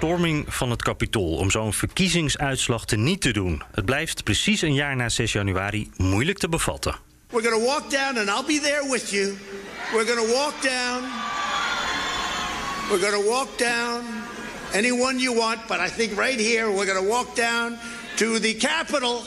[0.00, 3.62] Bestorming van het Capitool om zo'n verkiezingsuitslag te niet te doen.
[3.72, 6.94] Het blijft precies een jaar na 6 januari moeilijk te bevatten.
[7.30, 9.36] We're going to walk down and I'll be there with you.
[9.92, 11.02] We're going to walk down.
[12.88, 14.04] We're going to walk down
[14.72, 17.78] anyone you want, but I think right here we're going to walk down
[18.16, 19.22] to the Capitol.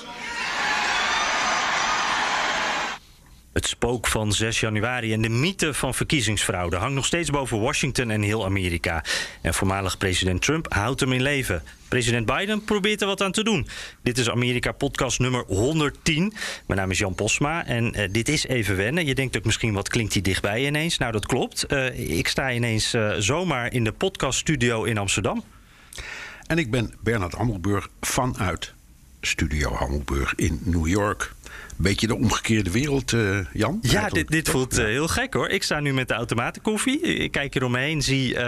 [3.53, 8.11] Het spook van 6 januari en de mythe van verkiezingsfraude hangt nog steeds boven Washington
[8.11, 9.03] en heel Amerika.
[9.41, 11.63] En voormalig president Trump houdt hem in leven.
[11.87, 13.67] President Biden probeert er wat aan te doen.
[14.01, 16.33] Dit is Amerika podcast nummer 110.
[16.67, 19.05] Mijn naam is Jan Posma en eh, dit is even wennen.
[19.05, 20.97] Je denkt ook misschien wat klinkt hij dichtbij ineens.
[20.97, 21.63] Nou, dat klopt.
[21.63, 25.43] Eh, ik sta ineens eh, zomaar in de podcaststudio in Amsterdam.
[26.47, 28.73] En ik ben Bernard Hammelburg vanuit
[29.21, 31.33] Studio Hammelburg in New York.
[31.83, 33.79] Beetje de omgekeerde wereld, eh, Jan.
[33.81, 35.47] Ja, dit, dit voelt eh, heel gek hoor.
[35.47, 37.01] Ik sta nu met de automatenkoffie.
[37.01, 38.43] Ik kijk hier omheen, zie eh,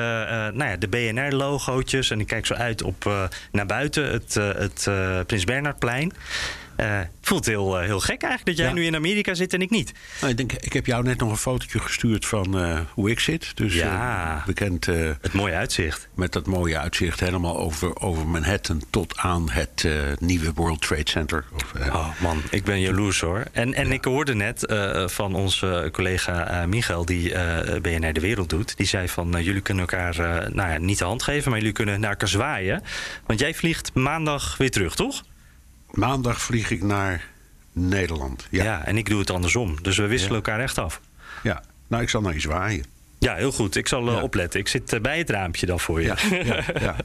[0.53, 2.09] nou ja, de BNR-logootjes.
[2.09, 4.89] En ik kijk zo uit op, naar buiten, het, het
[5.27, 6.11] Prins Bernhardplein.
[6.75, 8.73] Het voelt heel, eh, heel gek eigenlijk dat jij Ja.
[8.73, 9.91] nu in Amerika zit en ik niet.
[10.19, 13.19] Nou, ik, denk, ik heb jou net nog een fotootje gestuurd van eh, hoe ik
[13.19, 13.51] zit.
[13.57, 14.43] Dus Ja.
[14.45, 16.07] bekend Het mooie uitzicht.
[16.15, 19.85] met dat mooie uitzicht helemaal over, over Manhattan tot aan het
[20.19, 21.45] nieuwe World Trade Center.
[21.53, 23.43] Of, Oh man, ik ben jaloers hoor.
[23.51, 24.73] En, en ik hoorde net
[25.05, 27.29] van onze collega Michael, die
[27.81, 28.77] BNR De Wereld doet.
[28.77, 30.15] Die zei van, jullie kunnen elkaar
[30.53, 32.81] nou ja, niet de hand geven, maar jullie kunnen naar elkaar zwaaien.
[33.25, 35.23] Want jij vliegt maandag weer terug, toch?
[35.95, 37.27] Maandag vlieg ik naar
[37.71, 38.47] Nederland.
[38.49, 38.63] Ja.
[38.63, 38.85] Ja.
[38.85, 39.81] en ik doe het andersom.
[39.81, 41.01] Dus we wisselen elkaar echt af.
[41.43, 41.63] ja.
[41.87, 42.85] Nou, ik zal naar je zwaaien.
[43.19, 43.75] Ja, heel goed.
[43.75, 44.21] Ik zal eh, Ja.
[44.21, 44.59] opletten.
[44.59, 46.13] Ik zit eh, bij het raampje dan voor je.
[46.29, 46.95] Ja, ja.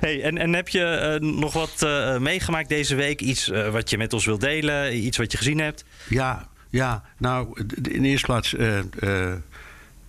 [0.00, 1.86] Hey, en, en heb je eh, nog wat
[2.20, 3.20] meegemaakt deze week?
[3.20, 4.96] Iets wat je met ons wilt delen?
[4.96, 5.84] Iets wat je gezien hebt?
[6.08, 7.02] Ja, ja.
[7.18, 8.54] Nou, in de eerste plaats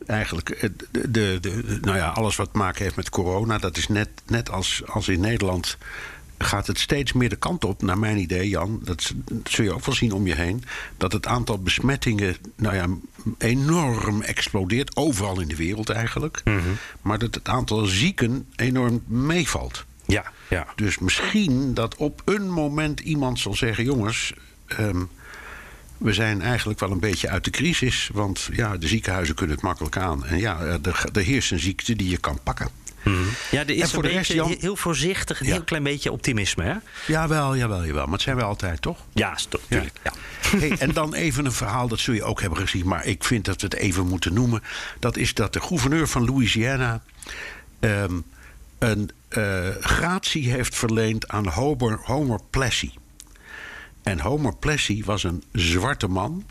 [0.07, 3.57] eigenlijk de, de, de- nou ja, alles wat te maken heeft met corona.
[3.57, 5.77] Dat is net, net als, als in Nederland
[6.37, 8.79] gaat het steeds meer de kant op, naar mijn idee, Jan.
[8.83, 10.63] Dat, zul je ook wel zien om je heen.
[10.97, 12.87] Dat het aantal besmettingen nou ja,
[13.37, 14.95] enorm explodeert.
[14.95, 16.43] Overal in de wereld eigenlijk.
[17.01, 19.85] Maar dat het aantal zieken enorm meevalt.
[20.05, 20.67] Ja, ja.
[20.75, 24.33] Dus misschien dat op een moment iemand zal zeggen: jongens,
[24.65, 25.03] ehm,
[25.97, 28.09] we zijn eigenlijk wel een beetje uit de crisis.
[28.13, 30.25] Want ja, de ziekenhuizen kunnen het makkelijk aan.
[30.25, 32.69] En ja, er, er heerst een ziekte die je kan pakken.
[33.51, 34.55] Ja, er is En voor een de rest, beetje Jan?
[34.59, 35.53] heel voorzichtig, een Ja.
[35.53, 36.73] heel klein beetje optimisme, hè?
[37.07, 38.03] Jawel, jawel, jawel.
[38.03, 38.97] Maar het zijn we altijd, toch?
[39.13, 39.99] Ja, sto- tuurlijk.
[40.03, 40.13] Ja.
[40.59, 43.45] Hey, en dan even een verhaal, dat zul je ook hebben gezien, maar ik vind
[43.45, 44.63] dat we het even moeten noemen.
[44.99, 47.01] Dat is dat de gouverneur van Louisiana
[47.79, 48.13] ehm,
[48.79, 52.91] een eh, gratie heeft verleend aan Homer, Homer Plessy.
[54.03, 56.45] En Homer Plessy was een zwarte man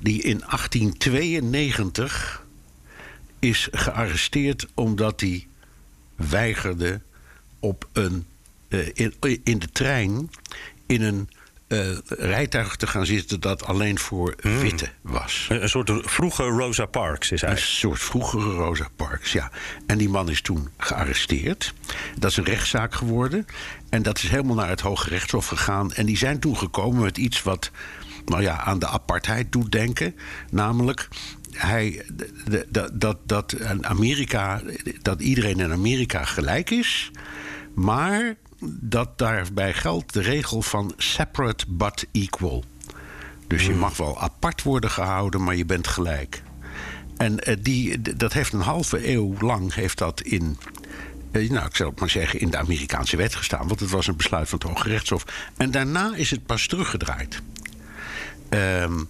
[0.00, 2.44] die in 1892
[3.38, 5.46] is gearresteerd omdat hij
[6.16, 7.00] weigerde
[7.60, 8.26] op een,
[8.68, 9.14] eh, in,
[9.44, 10.30] in de trein
[10.86, 11.28] in een
[11.72, 15.46] eh, rijtuig te gaan zitten dat alleen voor witte was.
[15.48, 17.78] Een, een soort vroege Rosa Parks is Een eigenlijk.
[17.78, 19.50] soort vroegere Rosa Parks, ja.
[19.86, 21.74] En die man is toen gearresteerd.
[22.18, 23.46] Dat is een rechtszaak geworden.
[23.88, 25.92] En dat is helemaal naar het Hoge Rechtshof gegaan.
[25.92, 27.70] En die zijn toen gekomen met iets wat
[28.24, 30.14] nou ja, aan de apartheid doet denken.
[30.50, 31.08] Namelijk,
[31.56, 32.04] hij,
[32.68, 34.62] dat, dat, dat, Amerika,
[35.02, 37.10] dat iedereen in Amerika gelijk is.
[37.74, 42.64] Maar dat daarbij geldt de regel van separate but equal.
[43.46, 46.42] Dus je mag wel apart worden gehouden, maar je bent gelijk.
[47.16, 50.58] En eh, die, dat heeft een halve eeuw lang heeft dat in,
[51.30, 53.68] eh, nou, ik zal het maar zeggen, in de Amerikaanse wet gestaan.
[53.68, 55.24] Want het was een besluit van het Hoge Rechtshof.
[55.56, 57.42] En daarna is het pas teruggedraaid.
[58.48, 59.04] Ehm,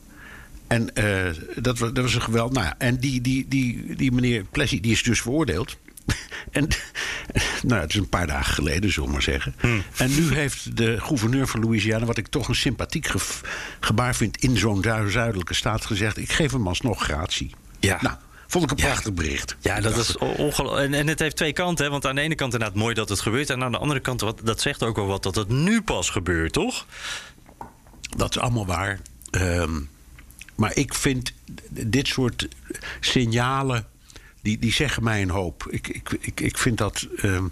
[0.73, 1.33] en eh,
[1.63, 2.53] dat, was, dat was een geweld.
[2.53, 5.77] Nou en die, die, die, die meneer Plessy die is dus veroordeeld.
[6.51, 6.69] en
[7.63, 9.55] nou, het is een paar dagen geleden, zullen we maar zeggen.
[9.97, 13.41] En nu heeft de gouverneur van Louisiana, wat ik toch een sympathiek ge-
[13.81, 17.55] gebaar vind in zo'n zu- zuidelijke staat, gezegd: ik geef hem alsnog gratie.
[17.81, 17.99] Ja.
[18.01, 18.17] Nou,
[18.47, 18.85] vond ik een Ja.
[18.85, 19.57] prachtig bericht.
[19.61, 20.87] Ja, dat is ongelooflijk.
[20.87, 21.85] En, en het heeft twee kanten.
[21.85, 21.91] Hè?
[21.91, 23.51] Want aan de ene kant inderdaad mooi dat het gebeurt.
[23.51, 26.11] En aan de andere kant, wat, dat zegt ook wel wat dat het nu pas
[26.11, 26.87] gebeurt, toch?
[28.17, 29.01] Dat is allemaal waar.
[29.31, 29.81] Ehm,
[30.55, 31.33] maar ik vind
[31.71, 32.49] dit soort
[33.01, 33.87] signalen.
[34.43, 35.67] Die, die zeggen mij een hoop.
[35.71, 37.07] Ik, ik, ik, ik vind dat.
[37.17, 37.47] ehm,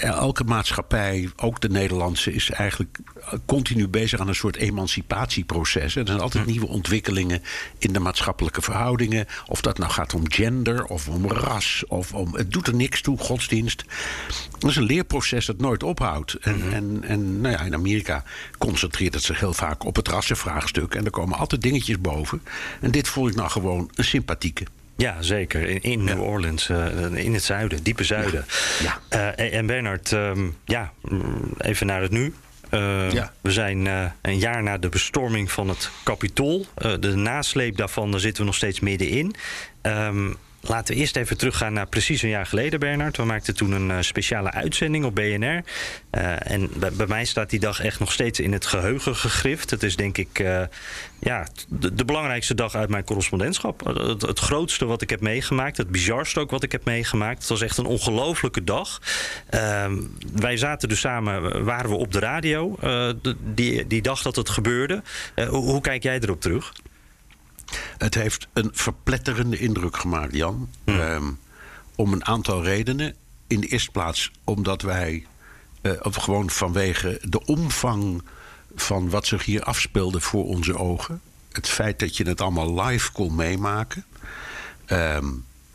[0.00, 2.98] elke maatschappij, ook de Nederlandse, is eigenlijk
[3.46, 5.96] continu bezig aan een soort emancipatieproces.
[5.96, 7.42] Er zijn altijd nieuwe ontwikkelingen
[7.78, 9.26] in de maatschappelijke verhoudingen.
[9.46, 11.84] Of dat nou gaat om gender of om ras.
[11.88, 13.84] Of om, het doet er niks toe, godsdienst.
[14.58, 16.34] Dat is een leerproces dat nooit ophoudt.
[16.34, 18.24] En, en, en nou ja, in Amerika
[18.58, 20.94] concentreert het zich heel vaak op het rassenvraagstuk.
[20.94, 22.42] En er komen altijd dingetjes boven.
[22.80, 24.64] En dit vond ik nou gewoon een sympathieke.
[24.98, 25.62] Ja, zeker.
[25.68, 28.44] In, in New Orleans, eh, in het zuiden, diepe zuiden.
[28.82, 28.98] Ja.
[29.08, 32.34] Eh, en- en Bernard, ehm, ja, mm, even naar het nu.
[32.70, 33.32] Eh, Ja.
[33.40, 33.86] We zijn
[34.22, 36.66] een jaar na de bestorming van het Capitool.
[37.00, 39.34] De nasleep daarvan, daar zitten we nog steeds middenin.
[39.82, 40.30] Ehm
[40.60, 43.16] Laten we eerst even teruggaan naar precies een jaar geleden, Bernard.
[43.16, 45.62] We maakten toen een eh, speciale uitzending op BNR.
[46.10, 49.70] Eh, en bij, mij staat die dag echt nog steeds in het geheugen gegrift.
[49.70, 50.62] Het is denk ik eh,
[51.20, 53.84] ja, de, belangrijkste dag uit mijn correspondentschap.
[54.20, 55.76] Het, grootste wat ik heb meegemaakt.
[55.76, 57.38] Het bizarste ook wat ik heb meegemaakt.
[57.38, 59.00] Het was echt een ongelofelijke dag.
[59.48, 59.96] Ehm,
[60.34, 62.76] wij zaten dus samen, waren we op de radio
[63.40, 65.02] die, die dag dat het gebeurde.
[65.48, 66.72] Hoe kijk jij erop terug?
[67.98, 70.68] Het heeft een verpletterende indruk gemaakt, Jan.
[70.84, 71.30] Ehm,
[71.94, 73.14] om een aantal redenen.
[73.46, 75.26] In de eerste plaats omdat wij,
[75.80, 78.22] eh, gewoon vanwege de omvang
[78.74, 81.20] van wat zich hier afspeelde voor onze ogen.
[81.52, 84.04] Het feit dat je het allemaal live kon meemaken.
[84.86, 85.26] Ehm,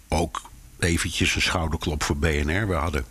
[0.08, 0.42] ook
[0.80, 2.68] eventjes een schouderklop voor BNR.
[2.68, 3.06] We hadden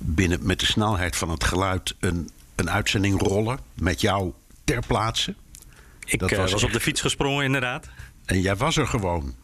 [0.00, 4.32] binnen met de snelheid van het geluid een, een uitzending rollen met jou
[4.64, 5.34] ter plaatse.
[6.04, 7.88] Ik Dat eh, was was, op de fiets gesprongen, inderdaad.
[8.26, 9.34] En jij was er gewoon.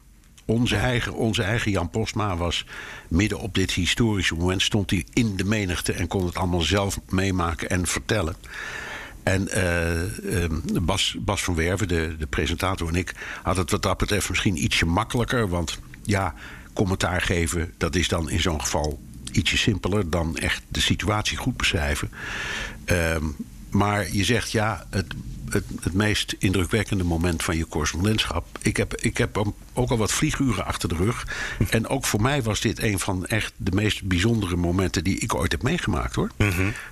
[0.44, 2.66] Onze eigen, onze eigen Jan Postma was
[3.08, 4.62] midden op dit historische moment...
[4.62, 8.36] stond hij in de menigte en kon het allemaal zelf meemaken en vertellen.
[9.22, 13.14] En eh, ehm, Bas, Bas van Werven, de, de presentator en ik...
[13.42, 15.48] hadden het wat dat betreft misschien ietsje makkelijker.
[15.48, 16.34] Want ja,
[16.72, 19.00] commentaar geven, dat is dan in zo'n geval
[19.32, 20.10] ietsje simpeler...
[20.10, 22.10] dan echt de situatie goed beschrijven.
[22.84, 23.24] Ehm,
[23.70, 25.14] maar je zegt ja, het,
[25.52, 28.46] het, het meest indrukwekkende moment van je correspondentschap.
[28.62, 31.26] Ik heb, ik heb ook al wat vlieguren achter de rug.
[31.70, 35.34] En ook voor mij was dit een van echt de meest bijzondere momenten die ik
[35.34, 36.30] ooit heb meegemaakt hoor.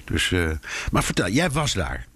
[0.04, 0.50] dus, eh,
[0.92, 2.06] maar vertel, jij was daar.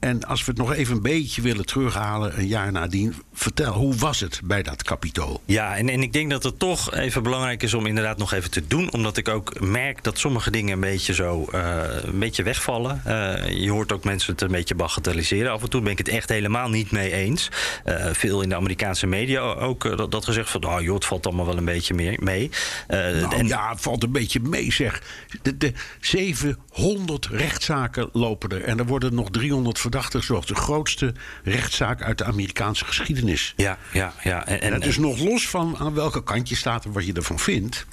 [0.00, 3.94] En als we het nog even een beetje willen terughalen, een jaar nadien, vertel, hoe
[3.96, 5.42] was het bij dat kapitool?
[5.44, 8.50] Ja, en, en ik denk dat het toch even belangrijk is om inderdaad nog even
[8.50, 8.92] te doen.
[8.92, 13.02] Omdat ik ook merk dat sommige dingen een beetje zo eh, een beetje wegvallen.
[13.04, 15.52] Eh, je hoort ook mensen het een beetje bagatelliseren.
[15.52, 17.48] Af en toe ben ik het echt helemaal niet mee eens.
[17.84, 20.64] Eh, veel in de Amerikaanse media ook dat, dat gezegd van...
[20.64, 22.50] oh joh, het valt allemaal wel een beetje meer mee.
[22.88, 25.02] Nou en- ja, het valt een beetje mee zeg.
[25.42, 28.62] De, de 700 rechtszaken lopen er.
[28.62, 29.88] En er worden nog 300 verdachten
[30.22, 31.14] zoals de grootste
[31.44, 33.54] rechtszaak uit de Amerikaanse geschiedenis.
[33.56, 34.46] ja, ja, ja.
[34.46, 37.12] En, En het is nog los van aan welke kant je staat en wat je
[37.12, 37.86] ervan vindt.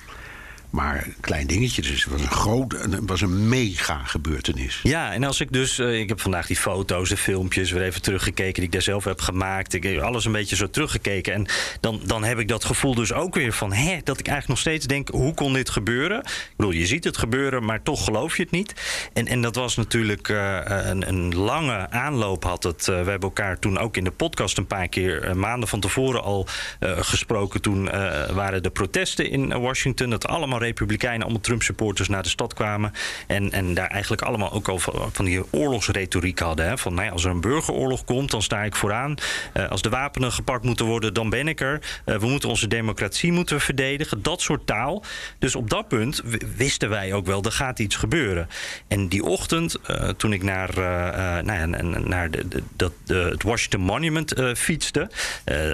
[0.77, 4.79] Maar een klein dingetje, dus het was een groot, was een mega gebeurtenis.
[4.83, 8.01] Ja, en als ik dus, eh, ik heb vandaag die foto's, de filmpjes weer even
[8.01, 9.73] teruggekeken die ik daar zelf heb gemaakt.
[9.73, 11.33] Ik heb alles een beetje zo teruggekeken.
[11.33, 11.45] En
[11.79, 14.57] dan, dan heb ik dat gevoel dus ook weer van, hè, dat ik eigenlijk nog
[14.57, 16.19] steeds denk, hoe kon dit gebeuren?
[16.19, 18.73] Ik bedoel, je ziet het gebeuren, maar toch geloof je het niet.
[19.13, 22.87] En, en dat was natuurlijk eh, een, een lange aanloop had het.
[22.87, 25.79] Eh, we hebben elkaar toen ook in de podcast een paar keer eh, maanden van
[25.79, 26.47] tevoren al
[26.79, 27.61] eh, gesproken.
[27.61, 32.53] Toen eh, waren de protesten in Washington, dat allemaal republikeinen, allemaal Trump-supporters naar de stad
[32.53, 32.91] kwamen.
[33.27, 34.79] En, en daar eigenlijk allemaal ook al
[35.11, 36.67] van die oorlogsretoriek hadden.
[36.67, 36.77] Hè?
[36.77, 39.15] Van nou als er een burgeroorlog komt, dan sta ik vooraan.
[39.53, 41.81] Eh, als de wapenen gepakt moeten worden, dan ben ik er.
[42.05, 44.21] Eh, we moeten onze democratie moeten verdedigen.
[44.21, 45.03] Dat soort taal.
[45.39, 46.21] Dus op dat punt
[46.55, 48.49] wisten wij ook wel, er gaat iets gebeuren.
[48.87, 50.73] En die ochtend, eh, toen ik naar,
[51.43, 55.09] nou naar de, de, dat, het Washington Monument fietste,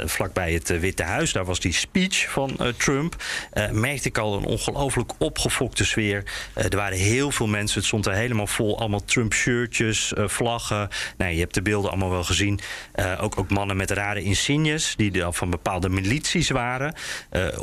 [0.06, 3.24] vlakbij het Witte Huis, daar was die speech van Trump,
[3.72, 4.73] merkte ik al een ongelooflijk
[5.18, 6.24] opgefokte sfeer.
[6.54, 10.90] Eh, er waren heel veel mensen, het stond er helemaal vol, allemaal Trump-shirtjes, eh, vlaggen.
[11.18, 12.60] Nou, je hebt de beelden allemaal wel gezien.
[12.92, 16.96] Eh, ook, ook mannen met rare insignes, die dan van bepaalde milities waren.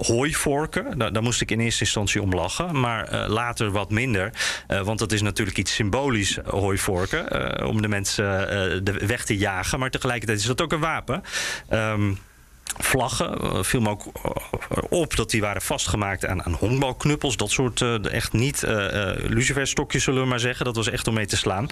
[0.06, 4.32] Hooivorken, daar, daar moest ik in eerste instantie om lachen, maar later wat minder.
[4.66, 8.24] Want dat is natuurlijk iets symbolisch, hooivorken, om de mensen
[8.84, 9.78] de weg te jagen.
[9.78, 11.22] Maar tegelijkertijd is dat ook een wapen.
[11.68, 12.12] Ehm,
[12.78, 13.40] vlaggen.
[13.40, 17.36] eh, viel me ook eh, op dat die waren vastgemaakt aan, aan honkbalknuppels.
[17.36, 20.64] Dat soort eh, echt niet eh luciferstokjes zullen we maar zeggen.
[20.64, 21.68] Dat was echt om mee te slaan.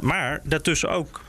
[0.00, 1.20] Maar daartussen ook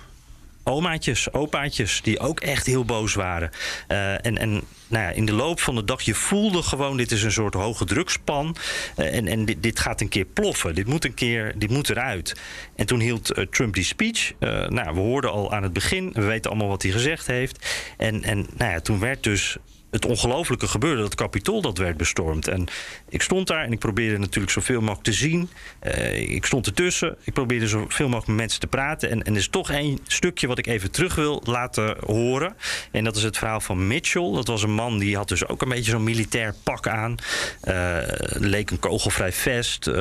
[0.64, 3.50] omaatjes, opaatjes, die ook echt heel boos waren.
[3.88, 4.50] Uh, en, en
[4.88, 7.54] nou ja, in de loop van de dag, je voelde gewoon, dit is een soort
[7.54, 8.56] hoge drukspan.
[8.98, 10.76] Uh, en en dit, gaat een keer ploffen.
[10.76, 12.36] Dit moet een keer, dit moet eruit.
[12.76, 14.34] En toen hield uh, Trump die speech.
[14.40, 17.68] nou, we hoorden al aan het begin, we weten allemaal wat hij gezegd heeft.
[17.98, 19.58] En, en nou ja, toen werd dus
[19.92, 22.48] het ongelofelijke gebeurde, dat kapitool dat werd bestormd.
[22.48, 22.68] En
[23.10, 25.50] ik stond daar en ik probeerde natuurlijk zoveel mogelijk te zien.
[25.84, 29.10] Uh, ik stond ertussen, ik probeerde zoveel mogelijk met mensen te praten.
[29.10, 32.56] En, en er is toch één stukje wat ik even terug wil laten horen.
[32.92, 34.32] En dat is het verhaal van Mitchell.
[34.32, 37.16] Dat was een man die had dus ook een beetje zo'n militair pak aan.
[37.64, 39.88] Uh, leek een kogelvrij vest.
[39.88, 39.96] Uh,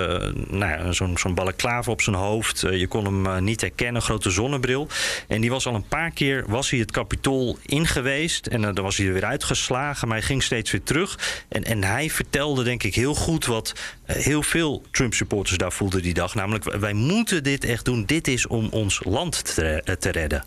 [0.48, 1.38] nou ja, zo'n zo'n
[1.86, 2.60] op zijn hoofd.
[2.60, 4.88] je kon hem niet herkennen, grote zonnebril.
[5.28, 8.46] En die was al een paar keer was hij het kapitool in geweest.
[8.46, 11.18] En dan was hij er weer uitgeslagen maar hij ging steeds weer terug.
[11.48, 13.72] En, en hij vertelde denk ik heel goed wat
[14.06, 16.34] uh, heel veel Trump-supporters daar voelden die dag.
[16.34, 18.04] Namelijk, wij moeten dit echt doen.
[18.04, 20.44] Dit is om ons land te, uh, te redden.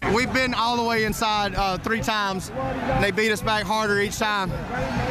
[0.00, 2.50] We've been all the way inside uh, three times.
[2.90, 4.50] And they beat us back harder each time.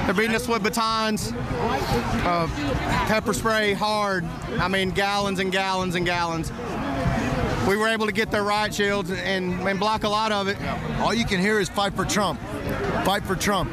[0.05, 1.31] They're beating us with batons,
[2.25, 2.47] uh,
[3.07, 4.23] pepper spray hard.
[4.59, 6.51] I mean, gallons and gallons and gallons.
[7.69, 10.57] We were able to get their riot shields and, and block a lot of it.
[11.01, 12.41] All you can hear is fight for Trump.
[13.05, 13.71] Fight for Trump.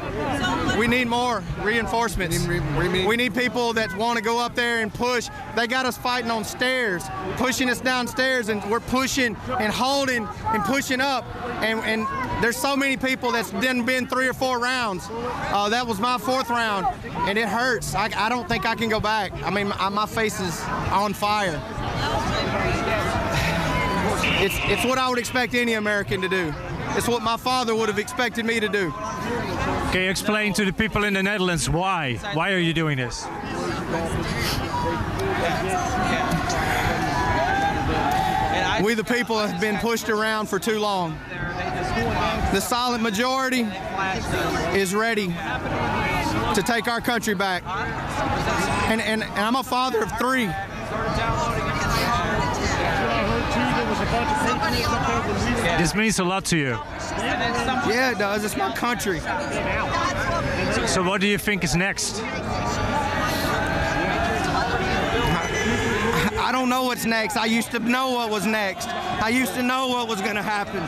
[0.77, 2.45] We need more reinforcements.
[2.45, 5.29] We need people that want to go up there and push.
[5.55, 7.05] They got us fighting on stairs,
[7.37, 11.25] pushing us downstairs, and we're pushing and holding and pushing up.
[11.63, 15.07] And, and there's so many people that's done been three or four rounds.
[15.09, 16.85] Uh, that was my fourth round,
[17.27, 17.95] and it hurts.
[17.95, 19.33] I, I don't think I can go back.
[19.43, 20.61] I mean, my, my face is
[20.91, 21.59] on fire.
[24.23, 26.53] It's, it's what I would expect any American to do.
[26.95, 28.91] It's what my father would have expected me to do.
[29.91, 32.15] Can you explain to the people in the Netherlands why?
[32.33, 33.25] Why are you doing this?
[38.83, 41.17] We, the people, have been pushed around for too long.
[42.53, 43.61] The silent majority
[44.73, 47.63] is ready to take our country back.
[48.89, 50.49] And, and, and I'm a father of three.
[55.77, 56.77] This means a lot to you.
[57.87, 58.43] Yeah, it does.
[58.43, 59.19] It's my country.
[60.73, 62.21] So, so what do you think is next?
[66.39, 67.37] I don't know what's next.
[67.37, 68.87] I used to know what was next.
[68.87, 70.81] I used to know what was going to happen.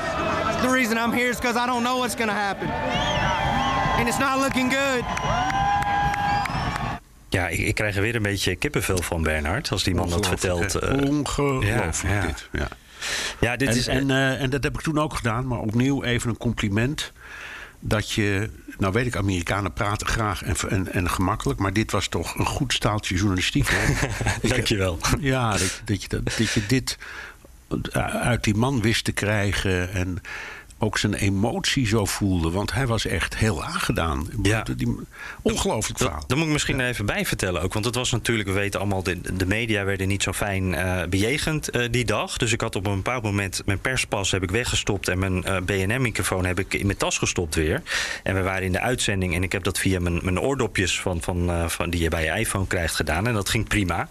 [0.65, 2.69] The reason I'm here is because I don't know what's going to happen.
[2.69, 5.03] And it's not looking good.
[7.39, 10.27] Ja, ik, ik, krijg er weer een beetje kippenvel van Bernhard als die man dat
[10.27, 10.83] vertelt.
[10.83, 12.49] Uh, Ongelooflijk ja, dit.
[12.51, 12.67] Ja.
[13.39, 13.87] Ja, dit en, is...
[13.87, 17.11] en, uh, en dat heb ik toen ook gedaan, maar opnieuw even een compliment.
[17.79, 22.07] Dat je, nou weet ik, Amerikanen praten graag en, en, en gemakkelijk, maar dit was
[22.07, 23.69] toch een goed staaltje journalistiek.
[24.41, 24.99] Dankjewel.
[25.19, 26.97] Ja, dat, dat, je, dat, dat je dit
[28.11, 29.93] uit die man wist te krijgen.
[29.93, 30.21] En
[30.79, 32.51] ook zijn emotie zo voelde.
[32.51, 34.27] Want hij was echt heel aangedaan.
[34.41, 34.63] Ja.
[34.75, 34.97] Die,
[35.41, 36.23] ongelooflijk verhaal.
[36.27, 36.87] Dat, moet ik misschien ja.
[36.87, 37.73] even bij vertellen ook.
[37.73, 41.03] Want het was natuurlijk, we weten allemaal, de, de media werden niet zo fijn uh,
[41.09, 42.37] bejegend uh, die dag.
[42.37, 45.07] Dus ik had op een bepaald moment mijn perspas heb ik weggestopt.
[45.07, 47.81] En mijn uh, BNM-microfoon heb ik in mijn tas gestopt weer.
[48.23, 49.35] En we waren in de uitzending.
[49.35, 52.39] En ik heb dat via mijn, mijn oordopjes van, van, van, die je bij je
[52.39, 53.27] iPhone krijgt gedaan.
[53.27, 54.09] En dat ging prima.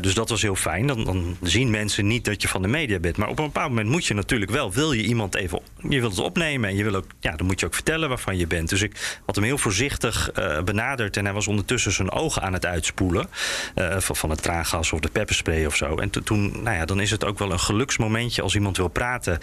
[0.00, 0.86] dus dat was heel fijn.
[0.86, 3.16] Dan, dan zien mensen niet dat je van de media bent.
[3.16, 6.16] Maar op een bepaald moment moet je natuurlijk wel, wil je iemand even je wilt
[6.16, 8.68] het opnemen en je wil ook, ja, dan moet je ook vertellen waarvan je bent.
[8.68, 12.52] Dus ik had hem heel voorzichtig uh, benaderd en hij was ondertussen zijn ogen aan
[12.52, 13.28] het uitspoelen
[13.74, 15.96] uh, van, het traangas of de pepperspray of zo.
[15.96, 19.38] En toen, nou ja, dan is het ook wel een geluksmomentje als iemand wil praten.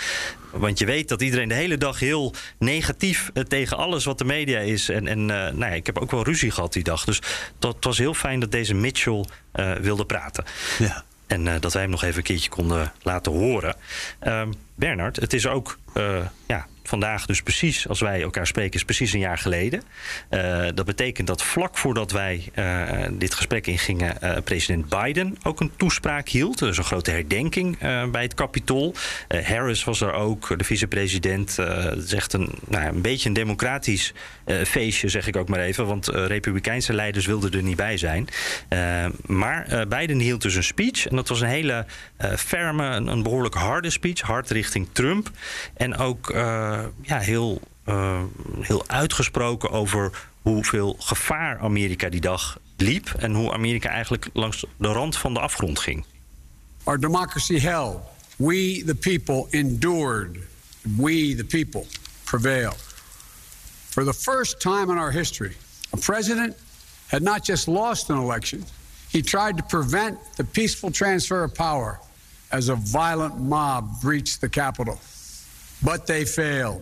[0.52, 4.26] Want je weet dat iedereen de hele dag heel negatief uh, tegen alles wat de
[4.26, 4.90] media is.
[4.90, 7.06] En, en nou ja, ik heb ook wel ruzie gehad die dag.
[7.06, 7.22] Dus
[7.60, 9.26] dat was heel fijn dat deze Mitchell
[9.82, 10.44] wilde praten.
[10.78, 11.04] Ja.
[11.32, 13.76] En uh, dat wij hem nog even een keertje konden laten horen.
[14.24, 14.42] Uh,
[14.76, 19.14] Bernard, het is ook uh, ja, vandaag dus precies, als wij elkaar spreken, is precies
[19.14, 19.82] een jaar geleden.
[20.30, 25.60] Uh, dat betekent dat vlak voordat wij uh, dit gesprek ingingen, uh, president Biden ook
[25.60, 26.60] een toespraak hield.
[26.60, 27.78] Dus een grote herdenking
[28.12, 28.96] bij het Capitool.
[29.28, 31.56] Harris was er ook, de vicepresident.
[31.56, 34.14] Het is echt een, nou, een beetje een democratisch
[34.66, 35.86] feestje, zeg ik ook maar even.
[35.86, 38.28] Want republikeinse leiders wilden er niet bij zijn.
[39.26, 41.08] maar Biden hield dus een speech.
[41.08, 41.86] En dat was een hele
[42.36, 44.22] ferme, een behoorlijk harde speech.
[44.22, 45.30] Hard richting Trump.
[45.74, 46.34] En ook
[47.02, 48.24] ja, heel, uh,
[48.62, 54.88] heel uitgesproken over hoeveel gevaar Amerika die dag liep en hoe Amerika eigenlijk langs de
[54.88, 56.06] rand van de afgrond ging.
[56.84, 58.02] Our democracy held.
[58.36, 60.38] We the people endured.
[60.98, 61.86] We the people
[62.24, 62.90] prevailed.
[63.90, 65.56] For the first time in our history,
[65.90, 66.56] a president
[67.08, 68.66] had not just lost an election,
[69.12, 72.00] he tried to prevent the peaceful transfer of power
[72.52, 75.00] as a violent mob breached the Capitol.
[75.82, 76.82] But they failed.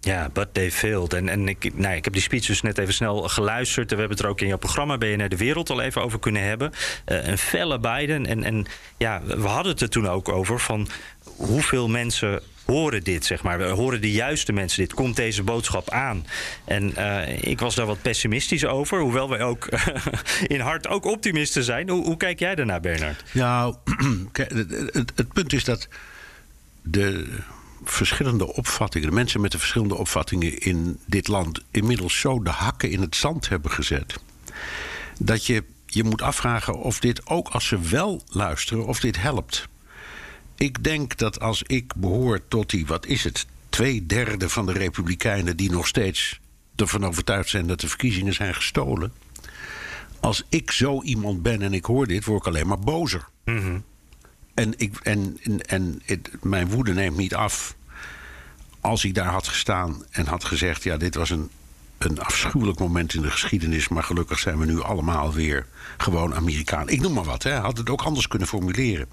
[0.00, 1.12] Ja, but they failed.
[1.12, 3.90] En, en ik, nou, ik heb die speech dus net even snel geluisterd.
[3.90, 6.42] We hebben het er ook in jouw programma BNR De Wereld al even over kunnen
[6.42, 6.72] hebben.
[7.06, 8.26] Uh, een felle Biden.
[8.26, 8.66] En, en
[8.96, 10.88] ja, we hadden het er toen ook over van
[11.24, 13.58] hoeveel mensen horen dit, zeg maar.
[13.58, 14.94] We horen de juiste mensen dit.
[14.94, 16.26] Komt deze boodschap aan?
[16.64, 19.00] En uh, ik was daar wat pessimistisch over.
[19.00, 19.68] Hoewel wij ook
[20.46, 21.88] in hart ook optimisten zijn.
[21.88, 23.24] Hoe, hoe kijk jij daarnaar, Bernard?
[23.32, 23.74] Nou,
[24.32, 24.50] het,
[24.92, 25.88] het, het punt is dat
[26.82, 27.38] de
[27.84, 32.90] verschillende opvattingen, de mensen met de verschillende opvattingen in dit land inmiddels zo de hakken
[32.90, 34.18] in het zand hebben gezet.
[35.18, 39.68] Dat je je moet afvragen of dit ook als ze wel luisteren, of dit helpt.
[40.56, 44.72] Ik denk dat als ik behoor tot die, wat is het, twee derde van de
[44.72, 46.40] Republikeinen die nog steeds
[46.76, 49.12] ervan overtuigd zijn dat de verkiezingen zijn gestolen.
[50.20, 53.28] Als ik zo iemand ben en ik hoor dit, word ik alleen maar bozer.
[53.44, 53.84] Mm
[54.58, 57.76] En, ik, en, en, en mijn woede neemt niet af.
[58.80, 61.50] Als hij daar had gestaan en had gezegd: Ja, dit was een,
[61.98, 63.88] een afschuwelijk moment in de geschiedenis.
[63.88, 66.88] Maar gelukkig zijn we nu allemaal weer gewoon Amerikaan.
[66.88, 67.54] Ik noem maar wat, hè.
[67.54, 69.08] Had het ook anders kunnen formuleren.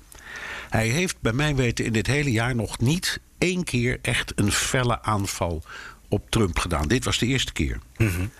[0.69, 4.51] Hij heeft bij mijn weten in dit hele jaar nog niet één keer echt een
[4.51, 5.63] felle aanval
[6.07, 6.87] op Trump gedaan.
[6.87, 7.79] Dit was de eerste keer.
[7.97, 8.31] Mm.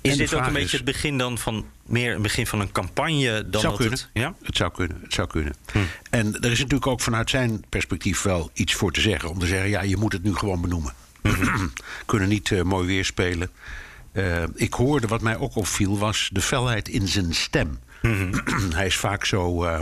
[0.00, 2.72] Is dit ook een beetje is, het begin dan van meer een begin van een
[2.72, 3.98] campagne dan zou dat kunnen.
[3.98, 4.08] het.
[4.12, 4.34] Ja?
[4.42, 5.00] Het zou kunnen.
[5.02, 5.54] Het zou kunnen.
[5.72, 5.78] Hm.
[6.10, 9.30] En er is natuurlijk ook vanuit zijn perspectief wel iets voor te zeggen.
[9.30, 10.92] Om te zeggen, ja, je moet het nu gewoon benoemen.
[11.26, 11.66] Mhm.
[12.06, 13.50] kunnen niet uh, mooi weer spelen.
[14.12, 17.78] Uh, ik hoorde, wat mij ook opviel, was de felheid in zijn stem.
[18.02, 18.34] Mhm.
[18.74, 19.64] hij is vaak zo.
[19.64, 19.78] Uh,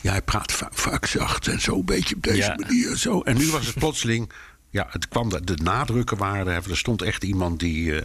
[0.00, 2.54] ja, hij praat vaak, vaak zacht en zo een beetje op deze Ja.
[2.58, 2.96] manier.
[2.96, 3.20] Zo.
[3.20, 4.30] En nu was het plotseling.
[4.76, 6.52] Ja, het kwam de, de nadrukken waren.
[6.52, 6.70] er.
[6.70, 7.96] Er stond echt iemand die.
[7.96, 8.02] eh,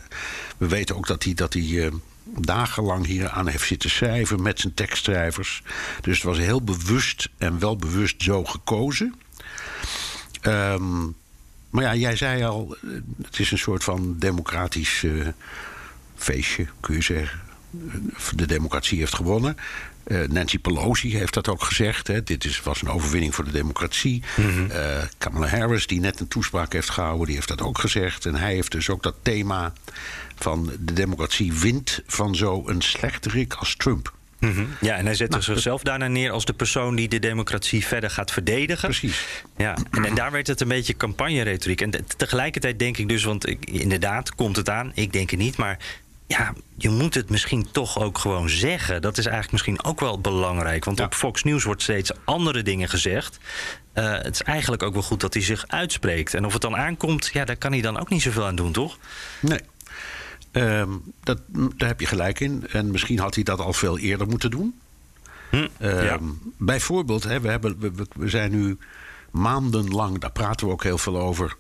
[0.58, 1.34] we weten ook dat hij.
[1.34, 1.92] Dat hij eh,
[2.24, 5.64] dagenlang hier aan heeft zitten schrijven met zijn tekstschrijvers.
[6.02, 9.16] Dus het was heel bewust en wel bewust zo gekozen.
[10.42, 11.02] Ehm,
[11.70, 12.90] maar ja, jij zei al, eh,
[13.24, 15.06] het is een soort van democratisch
[16.16, 17.40] feestje, kun je zeggen.
[18.36, 19.58] De democratie heeft gewonnen.
[20.04, 22.08] Eh, Nancy Pelosi heeft dat ook gezegd.
[22.08, 22.24] Hè.
[22.24, 24.24] Dit is, was een overwinning voor de democratie.
[24.70, 28.26] Eh, Kamala Harris, die net een toespraak heeft gehouden, die heeft dat ook gezegd.
[28.26, 29.74] En hij heeft dus ook dat thema
[30.36, 34.14] van de democratie wint van zo'n slechterik als Trump.
[34.40, 34.64] Mhm.
[34.82, 38.10] Ja, en hij zette Nou, zichzelf daarna neer als de persoon die de democratie verder
[38.10, 38.90] gaat verdedigen.
[38.90, 39.26] Precies.
[39.58, 41.82] Ja, en, en daar werd het een beetje campagneretoriek.
[41.82, 45.40] En te- tegelijkertijd denk ik dus, want ik, inderdaad komt het aan, ik denk het
[45.40, 45.78] niet, maar
[46.32, 49.02] ja, je moet het misschien toch ook gewoon zeggen.
[49.02, 50.86] Dat is eigenlijk misschien ook wel belangrijk.
[50.86, 51.06] Want Ja.
[51.06, 53.38] op Fox News wordt steeds andere dingen gezegd.
[53.94, 56.34] Eh, het is eigenlijk ook wel goed dat hij zich uitspreekt.
[56.34, 58.72] En of het dan aankomt, ja, daar kan hij dan ook niet zoveel aan doen,
[58.72, 58.98] toch?
[59.40, 59.60] Nee.
[60.52, 60.90] Ehm,
[61.24, 61.42] dat,
[61.78, 62.68] daar heb je gelijk in.
[62.72, 64.80] En misschien had hij dat al veel eerder moeten doen.
[65.50, 66.18] Hm, Ehm, ja.
[66.58, 67.78] Bijvoorbeeld, hè, we, hebben,
[68.16, 68.78] we, zijn nu
[69.32, 71.56] maandenlang, daar praten we ook heel veel over,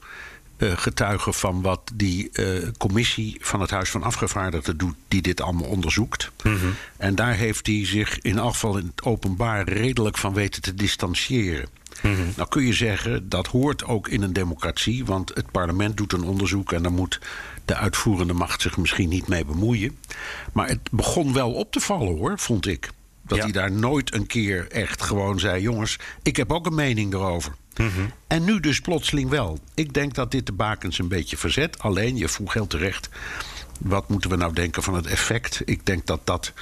[0.62, 5.70] getuigen van wat die eh, commissie van het Huis van Afgevaardigden doet, die dit allemaal
[5.70, 6.32] onderzoekt.
[6.98, 10.74] En daar heeft hij zich in elk geval in het openbaar redelijk van weten te
[10.74, 11.70] distancieren.
[12.36, 16.24] Nou kun je zeggen, dat hoort ook in een democratie, want het parlement doet een
[16.24, 17.20] onderzoek en daar moet
[17.66, 19.98] de uitvoerende macht zich misschien niet mee bemoeien.
[20.54, 22.90] Maar het begon wel op te vallen hoor, vond ik.
[23.22, 23.44] Dat Ja.
[23.44, 27.54] hij daar nooit een keer echt gewoon zei: jongens, ik heb ook een mening erover.
[28.28, 29.60] En nu dus plotseling wel.
[29.74, 31.80] Ik denk dat dit de bakens een beetje verzet.
[31.80, 33.10] Alleen, je vroeg heel terecht,
[33.80, 35.62] wat moeten we nou denken van het effect?
[35.66, 36.54] Ik denk dat dat.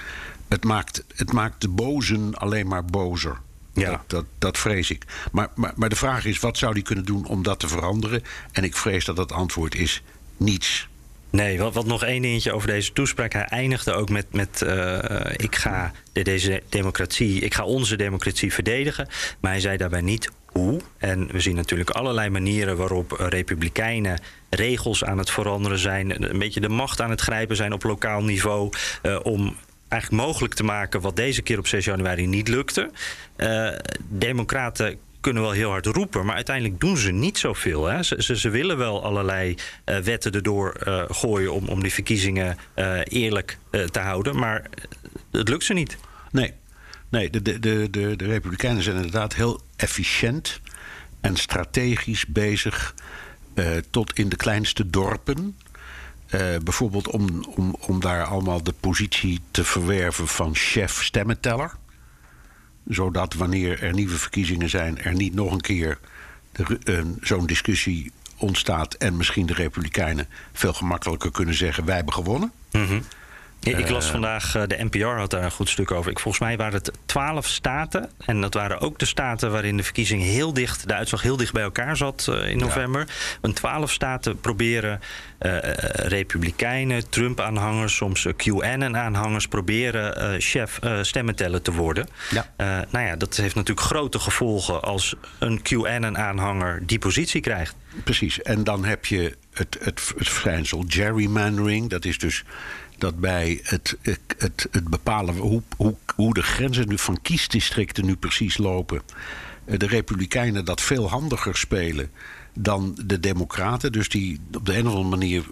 [0.47, 3.39] Het maakt, het maakt de bozen alleen maar bozer.
[3.73, 3.89] Ja.
[3.89, 5.03] Dat, dat, dat vrees ik.
[5.31, 8.23] Maar, maar, maar de vraag is: wat zou hij kunnen doen om dat te veranderen?
[8.51, 10.01] En ik vrees dat het antwoord is:
[10.37, 10.88] niets.
[11.29, 13.33] Nee, wat, nog één dingetje over deze toespraak.
[13.33, 18.53] Hij eindigde ook met: met eh, ik ga de, deze democratie, ik ga onze democratie
[18.53, 19.07] verdedigen.
[19.39, 20.79] Maar hij zei daarbij niet hoe.
[20.97, 26.59] En we zien natuurlijk allerlei manieren waarop republikeinen regels aan het veranderen zijn, een beetje
[26.59, 28.71] de macht aan het grijpen zijn op lokaal niveau.
[29.01, 29.55] eh, om
[29.87, 32.91] eigenlijk mogelijk te maken wat deze keer op 6 januari niet lukte.
[33.35, 33.69] Eh,
[34.07, 37.85] democraten kunnen wel heel hard roepen, maar uiteindelijk doen ze niet zoveel.
[37.85, 38.03] Hè.
[38.03, 42.57] Ze, ze, ze willen wel allerlei eh, wetten erdoor eh, gooien om, om die verkiezingen
[42.73, 43.57] eh, eerlijk
[43.91, 44.69] te houden, maar
[45.31, 45.97] het lukt ze niet.
[46.31, 46.53] Nee,
[47.09, 50.59] nee de, de, de, de, Republikeinen zijn inderdaad heel efficiënt
[51.21, 52.95] en strategisch bezig
[53.89, 55.57] tot in de kleinste dorpen.
[56.63, 61.71] Bijvoorbeeld om, om, om daar allemaal de positie te verwerven van chef stemmenteller.
[62.87, 65.97] Zodat wanneer er nieuwe verkiezingen zijn, er niet nog een keer
[66.83, 68.93] een- zo'n discussie ontstaat.
[68.93, 72.51] En misschien de Republikeinen veel gemakkelijker kunnen zeggen: wij hebben gewonnen.
[72.71, 72.79] Ja,
[73.59, 76.11] ik las Eh, vandaag, eh, de NPR had daar een goed stuk over.
[76.11, 78.09] Ik, volgens mij waren het twaalf staten.
[78.25, 81.53] En dat waren ook de staten waarin de verkiezing heel dicht, de uitslag heel dicht
[81.53, 83.07] bij elkaar zat eh, in november.
[83.41, 84.99] Want twaalf staten proberen
[85.93, 92.07] Republikeinen, Trump-aanhangers, soms QAnon-aanhangers, proberen chef eh, stemmenteller te worden.
[92.29, 92.45] Ja.
[92.91, 97.75] Nou ja, dat heeft natuurlijk grote gevolgen als een QAnon-aanhanger die positie krijgt.
[98.03, 101.89] Precies, en dan heb je het, het, het verschijnsel gerrymandering.
[101.89, 102.43] Dat is dus
[102.99, 108.15] dat bij het, het, het, bepalen hoe, hoe, hoe de grenzen nu van kiesdistricten nu
[108.15, 109.01] precies lopen.
[109.65, 112.11] eh, De Republikeinen dat veel handiger spelen
[112.53, 113.91] dan de Democraten.
[113.91, 115.43] Dus die op de een of andere manier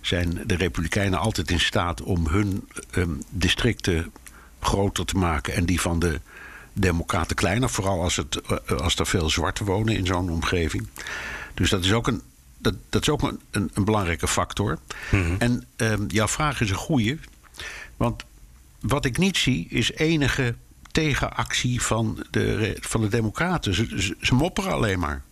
[0.00, 4.12] zijn de Republikeinen altijd in staat om hun ehm, districten
[4.60, 6.20] groter te maken en die van de
[6.72, 7.70] Democraten kleiner.
[7.70, 10.88] Vooral als, het, eh, als er veel zwarten wonen in zo'n omgeving.
[11.54, 12.22] Dus dat is ook een,
[12.64, 14.78] dat, dat is ook een, een, een belangrijke factor.
[15.38, 17.18] En ehm, jouw vraag is een goede.
[17.96, 18.24] Want
[18.80, 20.54] wat ik niet zie is enige
[20.92, 23.74] tegenactie van de, van de Democraten.
[23.74, 25.22] Ze, ze, ze mopperen alleen maar.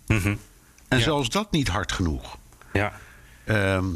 [0.88, 2.36] En zelfs dat niet hard genoeg.
[2.72, 2.92] Ja.
[3.44, 3.86] Ehm,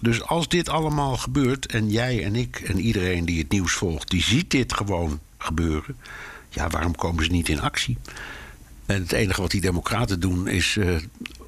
[0.00, 4.10] dus als dit allemaal gebeurt en jij en ik en iedereen die het nieuws volgt,
[4.10, 5.96] die ziet dit gewoon gebeuren.
[6.48, 7.98] Ja, waarom komen ze niet in actie?
[8.86, 10.96] En het enige wat die democraten doen is eh,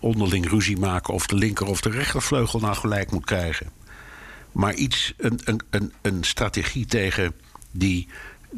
[0.00, 3.70] onderling ruzie maken of de linker of de rechtervleugel nou gelijk moet krijgen.
[4.52, 7.34] Maar iets, een, een, een, een strategie tegen
[7.70, 8.08] die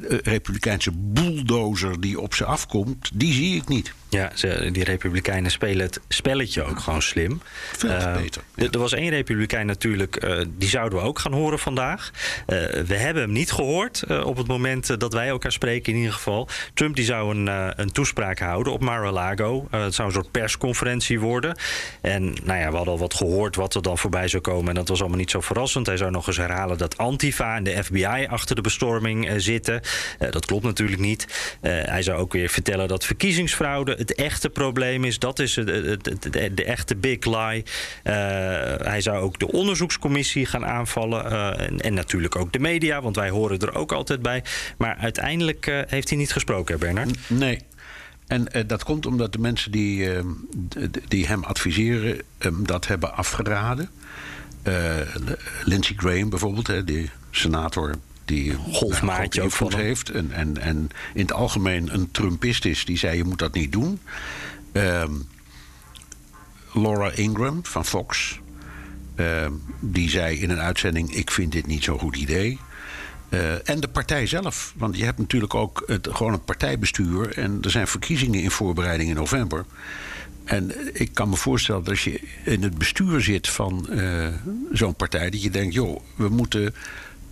[0.08, 3.92] eh, republikeinse bulldozer die op ze afkomt, die zie ik niet.
[4.10, 7.40] Ja, ze, die Republikeinen spelen het spelletje ook gewoon slim.
[7.76, 11.32] Veel Eh, beter, Er er was één Republikein natuurlijk, eh, die zouden we ook gaan
[11.32, 12.10] horen vandaag.
[12.46, 15.98] Eh, we hebben hem niet gehoord eh, op het moment dat wij elkaar spreken in
[15.98, 16.48] ieder geval.
[16.74, 17.46] Trump die zou een,
[17.80, 19.66] een toespraak houden op Mar-a-Lago.
[19.70, 21.56] Het zou een soort persconferentie worden.
[22.00, 24.68] En nou ja, we hadden al wat gehoord wat er dan voorbij zou komen.
[24.68, 25.86] En dat was allemaal niet zo verrassend.
[25.86, 29.80] Hij zou nog eens herhalen dat Antifa en de FBI achter de bestorming zitten.
[30.30, 31.26] Dat klopt natuurlijk niet.
[31.60, 35.18] Hij zou ook weer vertellen dat verkiezingsfraude het echte probleem is.
[35.18, 35.98] Dat is de,
[36.54, 37.64] de echte big lie.
[38.02, 38.14] Eh,
[38.76, 41.30] hij zou ook de onderzoekscommissie gaan aanvallen.
[41.30, 44.42] eh, en, en natuurlijk ook de media, want wij horen er ook altijd bij.
[44.78, 47.18] Maar uiteindelijk eh, heeft hij niet gesproken, Bernard.
[47.26, 47.58] Nee.
[48.26, 50.08] En dat komt omdat de mensen die,
[51.08, 53.90] die hem adviseren hem dat hebben afgeraden.
[55.64, 57.94] Lindsey Graham bijvoorbeeld, hè, die senator
[58.30, 60.10] die Golfmaatje nou, ook invloed heeft.
[60.10, 63.72] En, en, en in het algemeen een Trumpist is, die zei je moet dat niet
[63.72, 64.00] doen.
[64.72, 65.12] Ehm,
[66.72, 68.40] Laura Ingram van Fox.
[69.14, 72.58] ehm, die zei in een uitzending: Ik vind dit niet zo'n goed idee.
[73.28, 74.74] Eh, en de partij zelf.
[74.76, 77.38] Want je hebt natuurlijk ook het, gewoon het partijbestuur.
[77.38, 79.64] En er zijn verkiezingen in voorbereiding in november.
[80.44, 84.28] En ik kan me voorstellen dat als je in het bestuur zit van eh,
[84.72, 86.74] zo'n partij, dat je denkt: joh, we moeten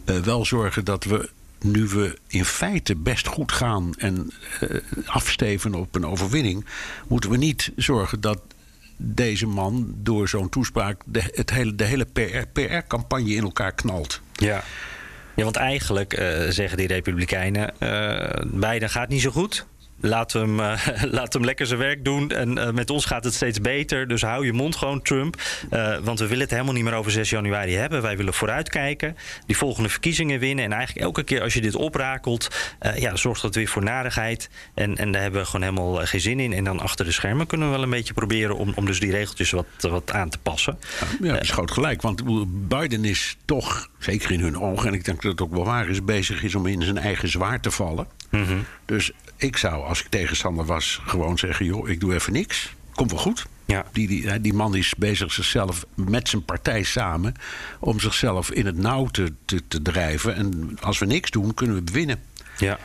[0.08, 1.30] eh, wel zorgen dat we.
[1.60, 6.66] Nu we in feite best goed gaan en eh, afsteven op een overwinning,
[7.08, 8.40] moeten we niet zorgen dat
[8.96, 12.06] deze man door zo'n toespraak de, het hele, de hele
[12.52, 14.20] PR-campagne in elkaar knalt.
[14.32, 14.64] Ja.
[15.34, 19.66] Ja, want eigenlijk eh, zeggen die Republikeinen: eh Biden gaat niet zo goed.
[20.00, 20.86] Laat hem, eh,
[21.18, 22.30] laat hem lekker zijn werk doen.
[22.30, 24.08] En eh, met ons gaat het steeds beter.
[24.08, 25.42] Dus hou je mond gewoon, Trump.
[25.70, 28.02] Eh, want we willen het helemaal niet meer over 6 januari hebben.
[28.02, 29.16] Wij willen vooruitkijken.
[29.46, 30.64] Die volgende verkiezingen winnen.
[30.64, 32.48] En eigenlijk elke keer als je dit oprakelt,
[32.94, 34.50] ja, zorgt dat weer voor narigheid.
[34.74, 36.52] En, en daar hebben we gewoon helemaal geen zin in.
[36.52, 39.10] En dan achter de schermen kunnen we wel een beetje proberen om, om dus die
[39.10, 40.78] regeltjes wat, wat aan te passen.
[41.20, 42.02] Ja, dat is groot gelijk.
[42.02, 42.22] Want
[42.68, 45.88] Biden is toch, zeker in hun ogen, en ik denk dat het ook wel waar
[45.88, 48.06] is, bezig is om in zijn eigen zwaar te vallen.
[48.84, 52.74] Dus ik zou, als ik tegenstander was, gewoon zeggen: joh, ik doe even niks.
[52.94, 53.46] Komt wel goed.
[53.64, 53.86] Ja.
[53.92, 57.34] Die, die, die man is bezig zichzelf met zijn partij samen
[57.80, 60.34] om zichzelf in het nauw te, te, te drijven.
[60.34, 62.22] En als we niks doen, kunnen we winnen.
[62.58, 62.78] Ja.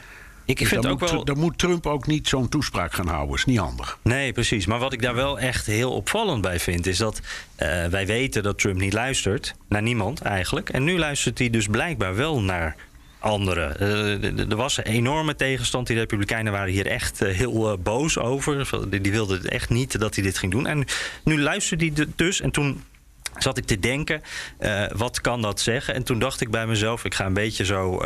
[0.46, 1.26] Ik Dus vind dan, ook moet, wel.
[1.26, 3.36] dan moet Trump ook niet zo'n toespraak gaan houden.
[3.36, 3.98] is niet handig.
[4.02, 4.66] Nee, precies.
[4.66, 7.22] Maar wat ik daar wel echt heel opvallend bij vind, is dat
[7.56, 10.70] eh, wij weten dat Trump niet luistert naar niemand eigenlijk.
[10.70, 12.76] En nu luistert hij dus blijkbaar wel naar
[13.24, 13.80] anderen.
[13.80, 15.88] Eh, er was een enorme tegenstand.
[15.88, 18.70] Die Republikeinen waren hier echt eh, heel eh, boos over.
[19.02, 20.68] Die, wilden echt niet dat hij dit ging doen.
[20.68, 20.86] En
[21.24, 22.42] nu, luistert hij dus.
[22.42, 22.84] En toen
[23.38, 24.22] zat ik te denken,
[24.96, 25.94] wat kan dat zeggen?
[25.94, 27.98] En toen dacht ik bij mezelf, ik ga een beetje zo...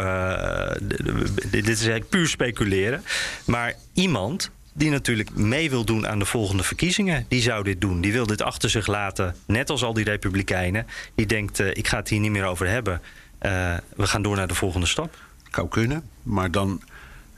[1.50, 3.04] dit is eigenlijk puur speculeren.
[3.46, 7.26] Maar iemand die natuurlijk mee wil doen aan de volgende verkiezingen...
[7.28, 8.02] die zou dit doen.
[8.02, 10.88] Die wil dit achter zich laten, net als al die republikeinen.
[11.16, 13.02] Die denkt, ik ga het hier niet meer over hebben.
[13.38, 15.18] Eh, we gaan door naar de volgende stap.
[15.52, 16.82] Zou kunnen, maar dan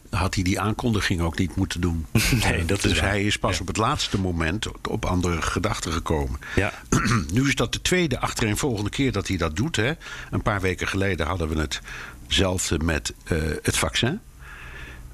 [0.10, 2.06] had hij die aankondiging ook niet moeten doen.
[2.44, 3.10] Nee, dat is dus waar.
[3.10, 3.62] hij is pas Ja.
[3.62, 6.40] op het laatste moment op andere gedachten gekomen.
[6.56, 6.74] Ja.
[7.34, 9.76] nu is dat de tweede achtereenvolgende keer dat hij dat doet.
[9.76, 9.92] Hè.
[10.32, 11.68] Een paar weken geleden hadden we
[12.28, 14.20] hetzelfde met eh, het vaccin.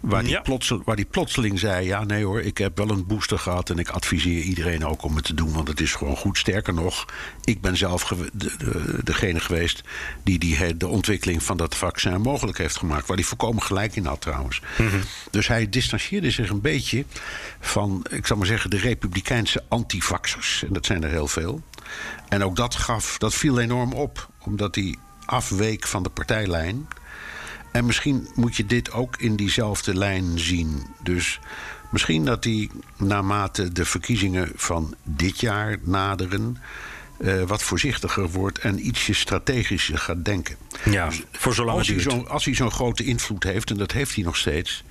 [0.05, 0.41] Waar die, Ja.
[0.41, 3.69] plotsel, waar die plotseling zei: Ja, nee hoor, ik heb wel een booster gehad.
[3.69, 6.37] En ik adviseer iedereen ook om het te doen, want het is gewoon goed.
[6.37, 7.05] Sterker nog,
[7.43, 9.81] ik ben zelf de, de- degene geweest
[10.23, 13.07] die, die de ontwikkeling van dat vaccin mogelijk heeft gemaakt.
[13.07, 14.61] Waar hij volkomen gelijk in had trouwens.
[15.31, 17.05] Dus hij distancieerde zich een beetje
[17.59, 20.63] van, ik zal maar zeggen, de republikeinse antivaxers.
[20.67, 21.61] En dat zijn er heel veel.
[22.29, 26.87] En ook dat gaf, dat viel enorm op, omdat hij afweek van de partijlijn.
[27.75, 30.83] En misschien moet je dit ook in diezelfde lijn zien.
[31.03, 31.39] Dus
[31.89, 36.57] misschien dat hij naarmate de verkiezingen van dit jaar naderen.
[37.17, 40.55] eh, wat voorzichtiger wordt en ietsje strategischer gaat denken.
[40.85, 44.15] Ja, voor zolang Als hij, zo, als hij zo'n grote invloed heeft, en dat heeft
[44.15, 44.83] hij nog steeds.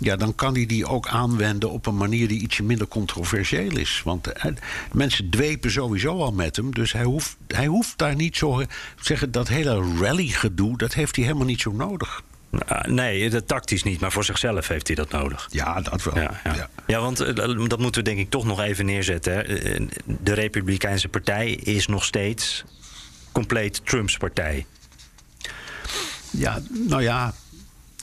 [0.00, 4.02] Ja, dan kan hij die ook aanwenden op een manier die ietsje minder controversieel is.
[4.04, 4.52] Want eh,
[4.92, 6.74] mensen dwepen sowieso al met hem.
[6.74, 8.62] Dus hij hoeft, hij hoeft daar niet zo.
[9.00, 12.22] Zeggen, dat hele rally-gedoe, dat heeft hij helemaal niet zo nodig.
[12.66, 15.48] Ah, nee, dat tactisch niet, maar voor zichzelf heeft hij dat nodig.
[15.50, 16.18] Ja, dat wel.
[16.18, 16.68] Ja, ja.
[16.86, 17.00] ja.
[17.00, 17.34] want eh,
[17.68, 19.32] dat moeten we denk ik toch nog even neerzetten.
[19.32, 19.40] hè.
[19.42, 22.64] Eh, De Republikeinse Partij is nog steeds
[23.32, 24.66] compleet Trumps partij.
[26.30, 27.34] Ja, nou ja,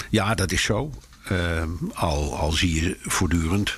[0.09, 0.91] ja dat is zo.
[1.29, 3.77] Ehm, al, al zie je voortdurend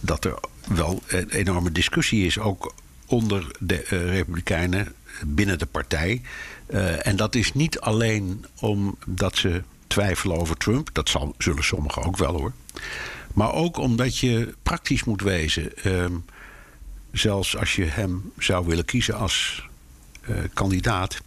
[0.00, 0.34] dat er
[0.68, 2.74] wel een enorme discussie is, ook
[3.06, 4.94] onder de eh, Republikeinen
[5.26, 6.22] binnen de partij.
[6.66, 12.16] Eh, en dat is niet alleen omdat ze twijfelen over Trump, dat zullen sommigen ook
[12.16, 12.52] wel hoor.
[13.34, 15.76] Maar ook omdat je praktisch moet wezen.
[15.76, 16.12] Ehm,
[17.12, 19.68] zelfs als je hem zou willen kiezen als
[20.20, 21.20] eh, kandidaat,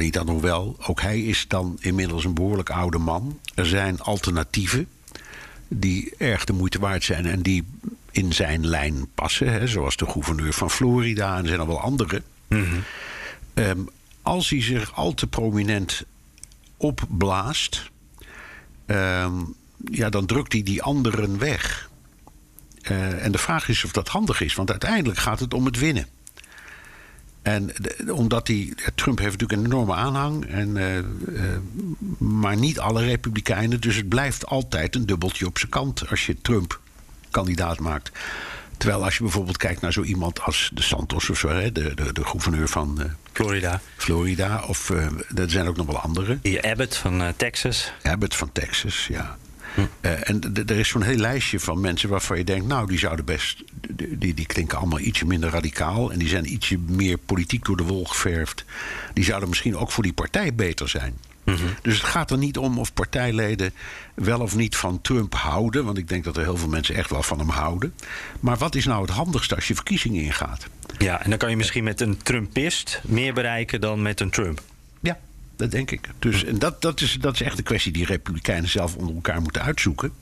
[0.00, 0.76] dat nog wel.
[0.86, 3.38] Ook hij is dan inmiddels een behoorlijk oude man.
[3.54, 4.88] Er zijn alternatieven
[5.68, 7.64] die erg de moeite waard zijn en die
[8.10, 9.52] in zijn lijn passen.
[9.52, 12.22] Hè, zoals de gouverneur van Florida en er zijn al wel andere.
[13.54, 13.80] Ehm,
[14.22, 16.04] als hij zich al te prominent
[16.76, 17.90] opblaast,
[18.86, 19.34] ehm,
[19.90, 21.90] ja, dan drukt hij die anderen weg.
[22.82, 25.78] Eh, en de vraag is of dat handig is, want uiteindelijk gaat het om het
[25.78, 26.06] winnen.
[27.42, 31.04] En de- omdat die, Trump heeft natuurlijk een enorme aanhang, en, eh, eh,
[32.18, 33.80] maar niet alle Republikeinen.
[33.80, 36.80] Dus het blijft altijd een dubbeltje op zijn kant als je Trump
[37.30, 38.10] kandidaat maakt.
[38.76, 41.94] Terwijl als je bijvoorbeeld kijkt naar zo iemand als de Santos of zo, hè, de,
[41.94, 43.80] de, de gouverneur van eh, Florida.
[43.96, 44.90] Florida, of
[45.34, 46.38] er zijn ook nog wel andere.
[46.42, 47.92] Die Abbott van Texas.
[48.02, 49.36] Abbott van Texas, ja.
[50.00, 52.66] Eh, en er is zo'n heel lijstje van mensen waarvan je denkt...
[52.66, 53.62] nou, die zouden best...
[53.96, 56.12] Die, die klinken allemaal ietsje minder radicaal...
[56.12, 58.64] en die zijn ietsje meer politiek door de wol geverfd.
[59.14, 61.18] Die zouden misschien ook voor die partij beter zijn.
[61.82, 63.72] Dus het gaat er niet om of partijleden
[64.14, 65.84] wel of niet van Trump houden...
[65.84, 67.94] want ik denk dat er heel veel mensen echt wel van hem houden.
[68.40, 70.66] Maar wat is nou het handigste als je verkiezingen ingaat?
[70.98, 74.62] Ja, en dan kan je misschien met een Trumpist meer bereiken dan met een Trump.
[75.62, 76.08] Dat denk ik.
[76.18, 79.40] Dus en dat, dat, is, dat is echt een kwestie die Republikeinen zelf onder elkaar
[79.40, 80.12] moeten uitzoeken.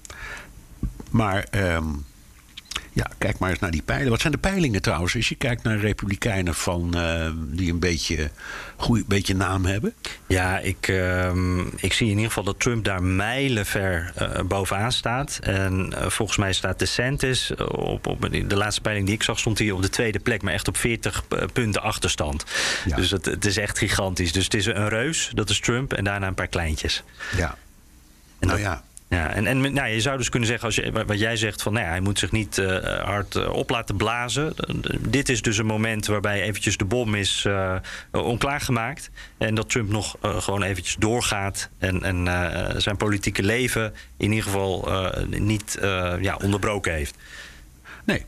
[1.11, 1.85] Maar ehm,
[2.93, 4.11] ja, kijk maar eens naar die peilen.
[4.11, 5.15] Wat zijn de peilingen trouwens?
[5.17, 8.31] Als je kijkt naar Republikeinen van, eh, die een beetje,
[8.77, 9.95] goeie, beetje naam hebben.
[10.27, 15.39] Ja, ik, ehm, ik zie in ieder geval dat Trump daar mijlenver eh bovenaan staat.
[15.43, 19.59] En eh, volgens mij staat DeSantis op, op de laatste peiling die ik zag, stond
[19.59, 22.45] hij op de tweede plek, maar echt op 40 p- punten achterstand.
[22.87, 22.97] Ja.
[22.97, 24.33] Dus het, het is echt gigantisch.
[24.33, 27.03] Dus het is een reus, dat is Trump, en daarna een paar kleintjes.
[27.37, 27.57] Ja.
[28.39, 28.83] En nou dat- ja.
[29.11, 31.73] Ja, en, en nou, je zou dus kunnen zeggen, als je, wat jij zegt, van
[31.73, 34.55] nou ja, hij moet zich niet eh, hard eh, op laten blazen.
[35.01, 37.75] Dit is dus een moment waarbij eventjes de bom is eh,
[38.13, 39.11] onklaargemaakt.
[39.39, 44.29] En dat Trump nog eh, gewoon eventjes doorgaat en, en eh, zijn politieke leven in
[44.31, 47.15] ieder geval eh, niet eh, ja, onderbroken heeft.
[48.05, 48.27] Nee,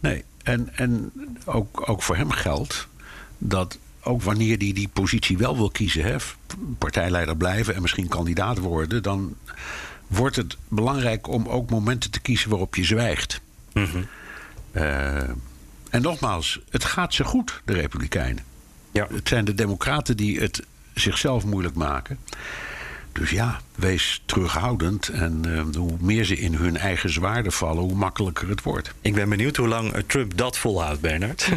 [0.00, 0.24] nee.
[0.42, 1.12] En, en
[1.44, 2.88] ook, ook voor hem geldt
[3.38, 6.16] dat ook wanneer hij die positie wel wil kiezen, hè,
[6.78, 9.36] partijleider blijven en misschien kandidaat worden, dan
[10.08, 13.40] wordt het belangrijk om ook momenten te kiezen waarop je zwijgt.
[14.70, 15.16] Eh,
[15.90, 18.44] en nogmaals, het gaat ze goed, de Republikeinen.
[18.92, 19.06] Ja.
[19.10, 20.62] Het zijn de Democraten die het
[20.94, 22.18] zichzelf moeilijk maken.
[23.12, 25.08] Dus ja, wees terughoudend.
[25.08, 28.92] En eh, hoe meer ze in hun eigen zwaarden vallen, hoe makkelijker het wordt.
[29.00, 31.48] Ik ben benieuwd hoe lang eh, Trump dat volhoudt, Bernard.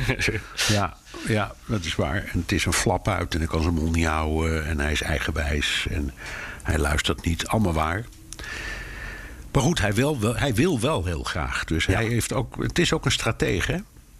[0.68, 2.24] Ja, ja, dat is waar.
[2.34, 4.66] En het is een flap uit en hij kan zijn mond niet houden.
[4.66, 6.14] En hij is eigenwijs en
[6.64, 7.48] hij luistert niet.
[7.48, 8.06] Allemaal waar.
[9.52, 11.64] Maar goed, hij wil wel, hij wil wel heel graag.
[11.64, 13.72] Dus hij heeft ook, het is ook een stratege.
[13.72, 13.78] hè?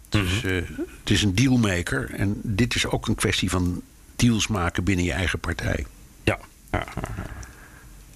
[0.08, 2.10] Dus, het is een dealmaker.
[2.14, 3.82] En dit is ook een kwestie van
[4.16, 5.86] deals maken binnen je eigen partij.
[6.24, 6.38] ja.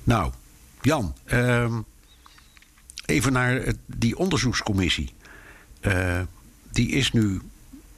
[0.04, 0.32] Nou,
[0.80, 1.80] Jan, ehm,
[3.06, 5.14] even naar het- die onderzoekscommissie.
[5.80, 6.20] Eh,
[6.70, 7.40] die is nu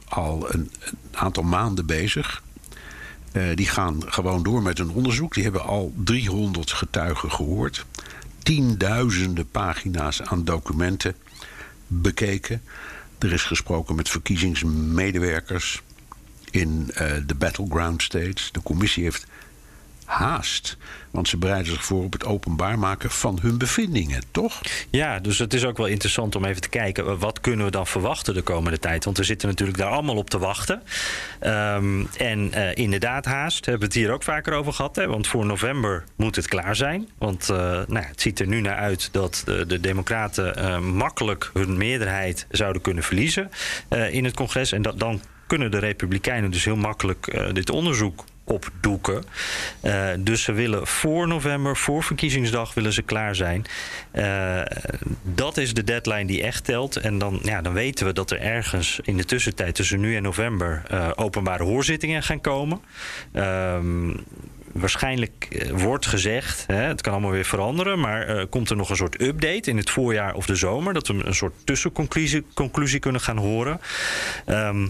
[0.09, 2.43] al een, een aantal maanden bezig.
[3.33, 5.35] Eh, die gaan gewoon door met hun onderzoek.
[5.35, 7.87] Die hebben al 300 getuigen gehoord.
[8.49, 11.15] Tienduizenden pagina's aan documenten
[11.87, 12.63] bekeken.
[13.19, 15.83] Er is gesproken met verkiezingsmedewerkers
[16.51, 18.53] in eh, de battleground states.
[18.53, 19.27] De commissie heeft
[20.09, 20.77] haast,
[21.11, 24.61] want ze bereiden zich voor op het openbaar maken van hun bevindingen, toch?
[24.91, 27.07] Ja, dus het is ook wel interessant om even te kijken...
[27.07, 29.05] eh, wat kunnen we dan verwachten de komende tijd?
[29.05, 30.83] Want we zitten natuurlijk daar allemaal op te wachten.
[31.41, 34.97] Ehm, en eh, inderdaad haast, hebben we het hier ook vaker over gehad.
[34.97, 35.07] Hè?
[35.07, 37.09] Want voor november moet het klaar zijn.
[37.19, 40.47] Want eh, nou, het ziet er nu naar uit dat de, de democraten...
[40.97, 43.51] makkelijk hun meerderheid zouden kunnen verliezen
[44.11, 44.73] in het congres.
[44.73, 49.25] En dat, dan kunnen de republikeinen dus heel makkelijk dit onderzoek opdoeken.
[49.81, 53.65] Eh, dus ze willen voor november, voor verkiezingsdag, willen ze klaar zijn.
[54.11, 54.61] Eh,
[55.23, 56.97] dat is de deadline die echt telt.
[56.97, 60.23] En dan, ja, dan weten we dat er ergens in de tussentijd tussen nu en
[60.23, 62.81] november eh, openbare hoorzittingen gaan komen.
[63.33, 64.11] Ehm,
[64.73, 69.21] Waarschijnlijk wordt gezegd, hè, het kan allemaal weer veranderen, maar komt er nog een soort
[69.21, 73.37] update in het voorjaar of de zomer, dat we een soort tussenconclusie conclusie kunnen gaan
[73.37, 73.81] horen.
[74.45, 74.87] Ehm,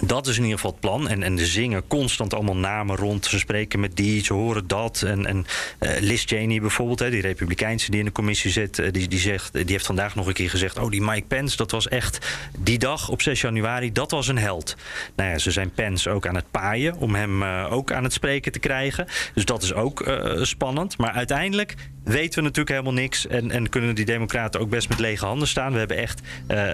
[0.00, 1.08] dat is in ieder geval het plan.
[1.08, 3.26] En, en ze zingen constant allemaal namen rond.
[3.26, 5.02] Ze spreken met die, ze horen dat.
[5.02, 5.46] En, en
[5.78, 8.78] eh, Liz Cheney bijvoorbeeld, hè, die republikeinse die in de commissie zit...
[8.78, 10.78] eh, die, die, zegt, die heeft vandaag nog een keer gezegd...
[10.78, 12.26] oh, die Mike Pence, dat was echt
[12.58, 13.92] die dag op 6 januari...
[13.92, 14.76] dat was een held.
[15.16, 16.96] Nou ja, ze zijn Pence ook aan het paaien...
[16.96, 19.06] om hem eh, ook aan het spreken te krijgen.
[19.34, 20.98] Dus dat is ook spannend.
[20.98, 21.74] Maar uiteindelijk
[22.04, 23.26] weten we natuurlijk helemaal niks...
[23.26, 25.72] En, en kunnen die democraten ook best met lege handen staan.
[25.72, 26.20] We hebben echt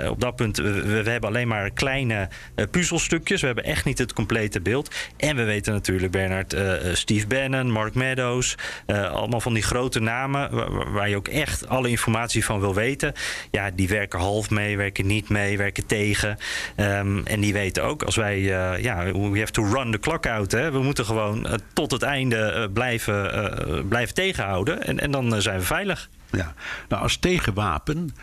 [0.09, 0.57] op dat punt...
[0.57, 2.66] We, we hebben alleen maar kleine eh,
[3.08, 3.40] puzzelstukjes.
[3.40, 4.94] We hebben echt niet het complete beeld.
[5.16, 8.54] En we weten natuurlijk, Bernard, eh, Steve Bannon, Mark Meadows...
[8.86, 10.50] eh, allemaal van die grote namen...
[10.92, 13.12] Waar, je ook echt alle informatie van wil weten.
[13.50, 16.36] Ja, die werken half mee, werken niet mee, werken tegen.
[16.76, 18.36] Ehm, en die weten ook, als wij...
[18.36, 20.52] eh, ja, we have to run the clock out.
[20.52, 20.70] Hè.
[20.70, 24.82] We moeten gewoon eh, tot het einde eh, blijven, eh, blijven tegenhouden.
[24.82, 26.08] En, en dan eh, zijn we veilig.
[26.30, 26.54] Ja,
[26.88, 28.14] nou als tegenwapen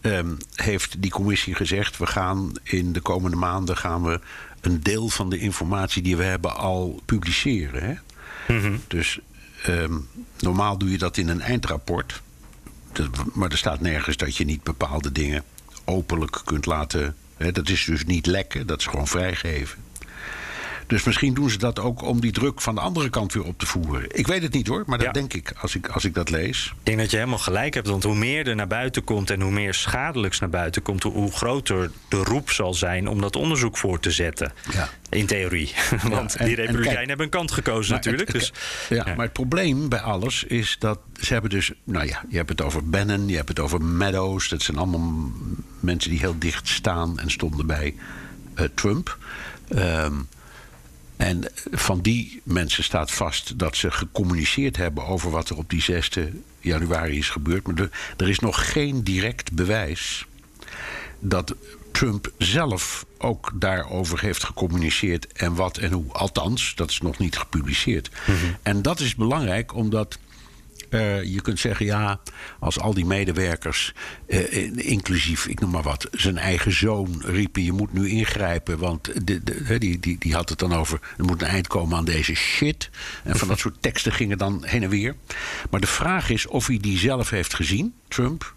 [0.00, 4.20] ehm, heeft die commissie gezegd: we gaan in de komende maanden gaan we
[4.60, 7.82] een deel van de informatie die we hebben al publiceren.
[7.82, 7.94] Hè?
[8.86, 9.18] Dus
[9.62, 9.94] ehm,
[10.38, 12.22] normaal doe je dat in een eindrapport,
[13.32, 15.44] maar er staat nergens dat je niet bepaalde dingen
[15.84, 17.16] openlijk kunt laten.
[17.36, 17.52] Hè?
[17.52, 19.78] Dat is dus niet lekken, dat is gewoon vrijgeven.
[20.90, 23.58] Dus misschien doen ze dat ook om die druk van de andere kant weer op
[23.58, 24.04] te voeren.
[24.16, 25.12] Ik weet het niet hoor, maar dat Ja.
[25.12, 26.66] denk ik als, ik als ik dat lees.
[26.66, 27.86] Ik denk dat je helemaal gelijk hebt.
[27.88, 31.32] Want hoe meer er naar buiten komt en hoe meer schadelijks naar buiten komt, hoe-
[31.32, 34.52] groter de roep zal zijn om dat onderzoek voor te zetten.
[34.72, 34.88] Ja.
[35.10, 35.72] In theorie.
[36.08, 38.32] Want en- die en republikeinen kijk- hebben een kant gekozen natuurlijk.
[38.32, 38.52] het- dus,
[38.88, 41.72] ja, maar het probleem bij alles is dat ze hebben dus...
[41.84, 44.48] Nou ja, je hebt het over Bannon, je hebt het over Meadows.
[44.48, 45.30] Dat zijn allemaal
[45.80, 47.94] mensen die heel dicht staan en stonden bij
[48.54, 49.18] eh, Trump.
[49.68, 50.14] Ehm,
[51.20, 55.06] en van die mensen staat vast dat ze gecommuniceerd hebben...
[55.06, 56.10] over wat er op die 6
[56.60, 57.66] januari is gebeurd.
[57.66, 60.26] Maar er- er is nog geen direct bewijs
[61.18, 61.54] dat
[61.92, 66.12] Trump zelf ook daarover heeft gecommuniceerd en wat en hoe.
[66.12, 68.10] Althans, dat is nog niet gepubliceerd.
[68.62, 70.18] En dat is belangrijk omdat.
[70.90, 72.20] Eh, je kunt zeggen, ja,
[72.58, 73.94] als al die medewerkers,
[74.26, 79.26] eh, inclusief, ik noem maar wat, zijn eigen zoon riepen: je moet nu ingrijpen, want
[79.26, 82.34] de, die, die, die had het dan over: er moet een eind komen aan deze
[82.34, 82.90] shit.
[83.24, 85.14] En van dat soort teksten gingen dan heen en weer.
[85.70, 88.54] Maar de vraag is of hij die zelf heeft gezien, Trump,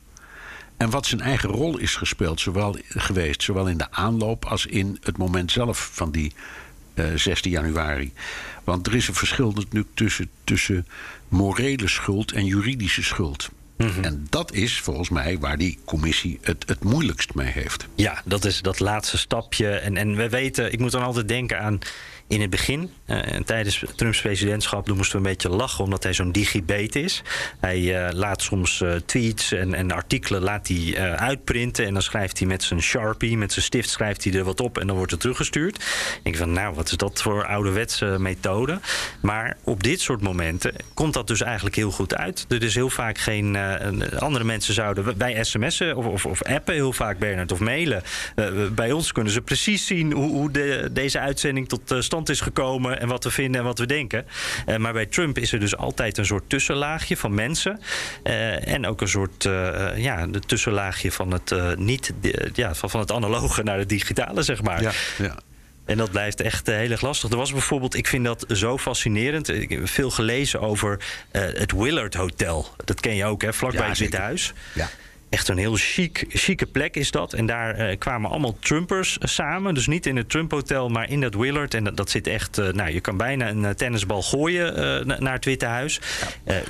[0.78, 4.98] en wat zijn eigen rol is gespeeld, zowel, geweest, zowel in de aanloop als in
[5.02, 6.34] het moment zelf van die
[6.94, 8.14] eh 16 januari.
[8.64, 10.88] Want er is een verschil natuurlijk tussen, tussen
[11.34, 13.50] morele schuld en juridische schuld.
[14.02, 17.88] En dat is volgens mij waar die commissie het, het moeilijkst mee heeft.
[17.96, 19.70] Ja, dat is dat laatste stapje.
[19.70, 21.80] En, en we weten, ik moet dan altijd denken aan
[22.34, 26.32] in het begin, eh, tijdens Trumps presidentschap, moesten we een beetje lachen omdat hij zo'n
[26.32, 27.22] digibet is.
[27.60, 32.40] Hij eh, laat soms eh, tweets en, en artikelen laat hij, uitprinten en dan schrijft
[32.40, 35.12] hij met zijn Sharpie, met zijn stift schrijft hij er wat op en dan wordt
[35.12, 35.76] het teruggestuurd.
[35.76, 38.80] Ik denk van, nou, wat is dat voor ouderwetse methode?
[39.22, 42.46] Maar op dit soort momenten komt dat dus eigenlijk heel goed uit.
[42.50, 43.54] Er is heel vaak geen.
[43.54, 48.04] een- andere mensen zouden bij sms'en of, of, of appen heel vaak, Bernard, of mailen.
[48.72, 52.54] Bij ons kunnen ze precies zien hoe, hoe de, deze uitzending tot eh, stand is
[52.54, 54.26] gekomen en wat we vinden en wat we denken.
[54.66, 57.80] Eh, maar bij Trump is er dus altijd een soort tussenlaagje van mensen.
[58.24, 62.14] eh, en ook een soort eh, ja, de tussenlaagje van het, niet,
[62.54, 64.82] ja, van, van het analoge naar het digitale, zeg maar.
[64.82, 65.36] Ja, ja.
[65.86, 67.30] En dat blijft echt heel erg lastig.
[67.30, 69.50] Er was bijvoorbeeld, ik vind dat zo fascinerend.
[69.50, 71.00] Ik heb veel gelezen over
[71.32, 72.68] uh, het Willard Hotel.
[72.86, 73.54] Dat ken je ook, hè?
[73.54, 74.18] Vlakbij Ja, het Witte.
[74.18, 74.54] Huis.
[74.74, 74.90] Ja.
[75.34, 77.34] Echt een heel chic, chique plek is dat.
[77.34, 79.74] En daar eh, kwamen allemaal Trumpers samen.
[79.74, 81.74] Dus niet in het Trump Hotel, maar in dat Willard.
[81.74, 82.58] En dat, dat zit echt...
[82.58, 84.74] eh, nou, je kan bijna een eh, tennisbal gooien
[85.08, 86.00] na- naar het Witte Huis.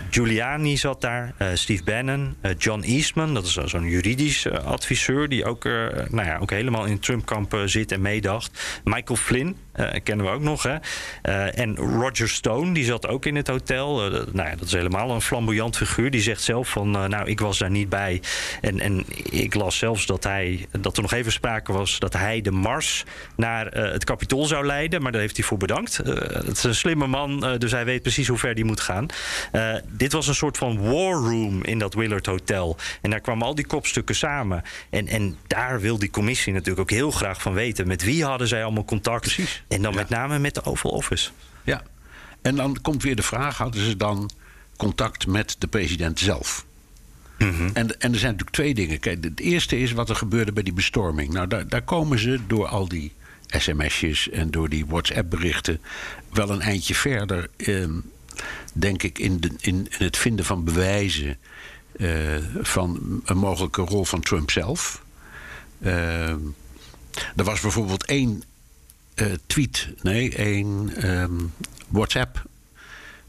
[0.10, 1.34] Giuliani zat daar.
[1.54, 2.36] Steve Bannon.
[2.58, 5.30] John Eastman, dat is zo- zo'n juridisch adviseur...
[5.30, 8.82] die ook, nou ja, ook helemaal in het Trump-kamp zit en meedacht.
[8.84, 9.58] Michael Flynn,
[10.04, 10.64] kennen we ook nog.
[10.64, 10.76] Hè?
[11.48, 13.96] En Roger Stone, die zat ook in het hotel.
[14.32, 16.12] Nou ja, dat is helemaal een flamboyant figuur.
[16.12, 18.22] Die zegt zelf van, nou, ik was daar niet bij.
[18.62, 22.00] En, en ik las zelfs dat, hij, dat er nog even sprake was...
[22.00, 23.04] dat hij de mars
[23.36, 25.02] naar eh, het kapitool zou leiden.
[25.02, 26.00] Maar daar heeft hij voor bedankt.
[26.00, 26.14] Eh,
[26.46, 29.06] het is een slimme man, eh, dus hij weet precies hoe ver hij moet gaan.
[29.88, 32.78] Dit was een soort van war room in dat Willard Hotel.
[33.02, 34.64] En daar kwamen al die kopstukken samen.
[34.90, 37.88] En, en daar wil die commissie natuurlijk ook heel graag van weten...
[37.88, 39.22] met wie hadden zij allemaal contact.
[39.22, 39.64] Precies.
[39.68, 39.98] En dan Ja.
[39.98, 41.30] met name met de Oval Office.
[41.64, 41.82] Ja.
[42.42, 44.30] En dan komt weer de vraag: hadden ze dan
[44.78, 46.66] contact met de president zelf?
[47.38, 49.00] En, en er zijn natuurlijk twee dingen.
[49.00, 51.34] Kijk, het eerste is wat er gebeurde bij die bestorming.
[51.34, 53.12] Nou, daar, daar komen ze door al die
[53.48, 55.80] sms'jes en door die WhatsApp-berichten
[56.32, 57.94] wel een eindje verder, ehm,
[58.74, 61.38] denk ik, in, de, in, in het vinden van bewijzen
[61.98, 65.04] eh, van een mogelijke rol van Trump zelf.
[65.82, 66.40] Ehm,
[67.36, 68.44] er was bijvoorbeeld één
[69.16, 71.34] eh, tweet, nee, één ehm,
[71.88, 72.46] WhatsApp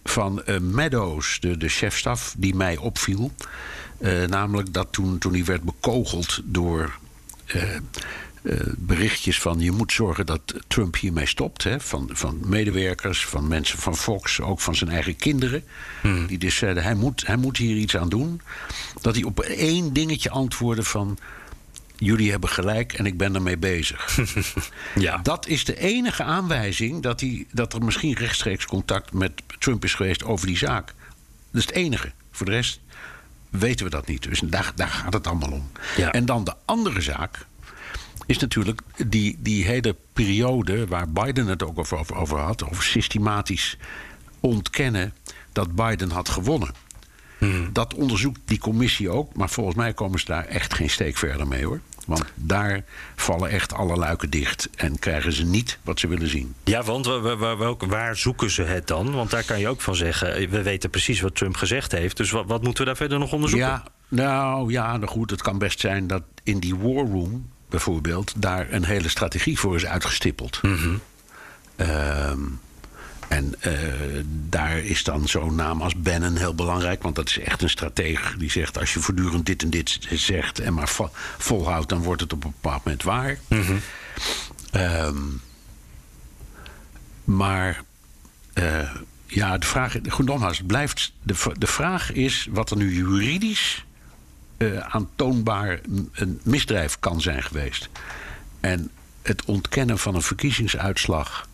[0.05, 3.33] van eh, Meadows, de, de chefstaf, die mij opviel.
[4.05, 6.99] Eh, namelijk dat toen, toen hij werd bekogeld door
[7.47, 7.81] eh, eh,
[8.77, 11.63] berichtjes van je moet zorgen dat Trump hiermee stopt.
[11.63, 15.65] Hè, van, van medewerkers, van mensen van Fox, ook van zijn eigen kinderen.
[16.27, 18.41] Die dus zeiden hij moet, hij moet hier iets aan doen.
[19.01, 21.19] Dat hij op één dingetje antwoordde van
[21.97, 24.07] jullie hebben gelijk en ik ben ermee bezig.
[24.95, 25.19] Ja.
[25.23, 29.95] Dat is de enige aanwijzing dat, hij, dat er misschien rechtstreeks contact met Trump is
[29.95, 30.87] geweest over die zaak.
[31.51, 32.13] Dat is het enige.
[32.31, 32.81] Voor de rest
[33.59, 34.23] weten we dat niet.
[34.23, 35.71] Dus daar, daar gaat het allemaal om.
[35.97, 36.13] Ja.
[36.13, 37.47] En dan de andere zaak
[38.27, 43.77] is natuurlijk die, die hele periode waar Biden het ook over, over had, over systematisch
[44.41, 45.15] ontkennen
[45.53, 46.75] dat Biden had gewonnen.
[47.73, 51.47] Dat onderzoekt die commissie ook, maar volgens mij komen ze daar echt geen steek verder
[51.47, 51.81] mee hoor.
[52.07, 52.85] Want daar
[53.17, 56.55] vallen echt alle luiken dicht en krijgen ze niet wat ze willen zien.
[56.65, 59.13] Ja, want wa- wa- wa- welk- waar zoeken ze het dan?
[59.15, 62.17] Want daar kan je ook van zeggen, eh, we weten precies wat Trump gezegd heeft.
[62.17, 63.69] Dus wat, wat moeten we daar verder nog onderzoeken?
[63.69, 68.33] Ja, nou ja, nou goed, het kan best zijn dat in die war room bijvoorbeeld
[68.37, 70.61] daar een hele strategie voor is uitgestippeld.
[71.77, 72.39] Ehm,
[73.29, 73.73] en eh,
[74.49, 78.35] daar is dan zo'n naam als Bannon heel belangrijk, want dat is echt een strateeg
[78.39, 82.21] die zegt: als je voortdurend dit en dit zegt en maar vo- volhoudt, dan wordt
[82.21, 83.39] het op een bepaald moment waar.
[84.71, 85.17] Ehm,
[87.25, 87.83] maar
[88.53, 88.91] eh,
[89.27, 93.85] ja, de vraag, goed nogmaals, het blijft, de, de vraag is wat er nu juridisch
[94.57, 95.81] eh, aantoonbaar
[96.13, 97.89] een misdrijf kan zijn geweest.
[98.61, 98.91] En
[99.23, 101.49] het ontkennen van een verkiezingsuitslag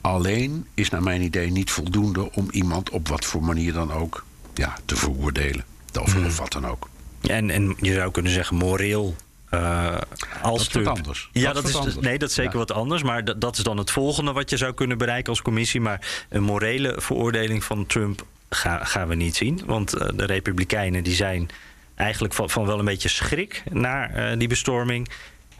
[0.00, 4.24] alleen is naar mijn idee niet voldoende om iemand op wat voor manier dan ook
[4.54, 5.64] ja, te veroordelen.
[6.00, 6.88] Of, of wat dan ook.
[7.20, 9.16] En, en je zou kunnen zeggen, moreel.
[9.50, 9.96] eh
[10.42, 11.28] als Dat is wat anders.
[11.32, 11.96] Ja, Dat dat, is anders.
[11.96, 12.58] nee, dat is zeker Ja.
[12.58, 13.02] wat anders.
[13.02, 15.80] Maar dat, is dan het volgende wat je zou kunnen bereiken als commissie.
[15.80, 19.60] Maar een morele veroordeling van Trump ga- gaan we niet zien.
[19.66, 21.48] Want eh, de Republikeinen die zijn
[21.94, 25.08] eigenlijk van, van wel een beetje schrik naar eh, die bestorming.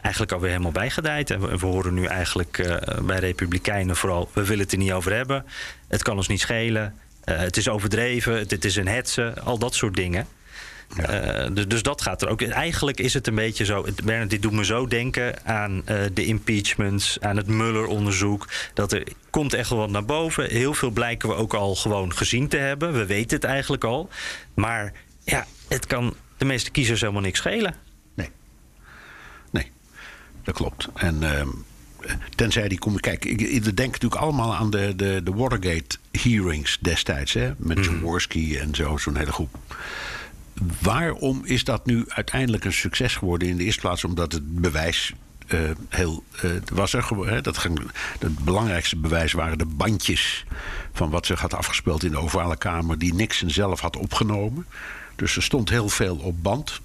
[0.01, 1.29] Eigenlijk alweer helemaal bijgedijd.
[1.29, 4.91] En we, we horen nu eigenlijk eh, bij Republikeinen vooral: we willen het er niet
[4.91, 5.45] over hebben.
[5.87, 6.95] Het kan ons niet schelen.
[7.23, 8.37] Eh, het is overdreven.
[8.37, 9.33] Het, het is een hetze.
[9.43, 10.27] Al dat soort dingen.
[10.97, 12.41] Eh, dus, dus dat gaat er ook.
[12.41, 13.85] Eigenlijk is het een beetje zo.
[14.03, 15.83] Bernard, dit doet me zo denken aan
[16.13, 18.47] de impeachments, aan het Mueller-onderzoek.
[18.73, 20.49] Dat er komt echt wel wat naar boven.
[20.49, 22.93] Heel veel blijken we ook al gewoon gezien te hebben.
[22.93, 24.09] We weten het eigenlijk al.
[24.53, 24.93] Maar
[25.23, 27.90] ja, het kan de meeste kiezers helemaal niks schelen.
[30.43, 30.89] Dat klopt.
[30.93, 31.47] En ehm,
[32.35, 36.77] tenzij die kom Kijk, ik, ik denk natuurlijk allemaal aan de, de, de Watergate hearings
[36.81, 39.57] destijds, hè, met Jaworski en zo, zo'n hele groep.
[40.79, 43.47] Waarom is dat nu uiteindelijk een succes geworden?
[43.47, 45.13] In de eerste plaats omdat het bewijs
[45.47, 47.41] eh, heel eh, was er hè.
[47.41, 50.45] Dat ging, het belangrijkste bewijs waren de bandjes
[50.93, 54.65] van wat zich had afgespeeld in de ovale kamer, die Nixon zelf had opgenomen.
[55.15, 56.81] Dus er stond heel veel op band,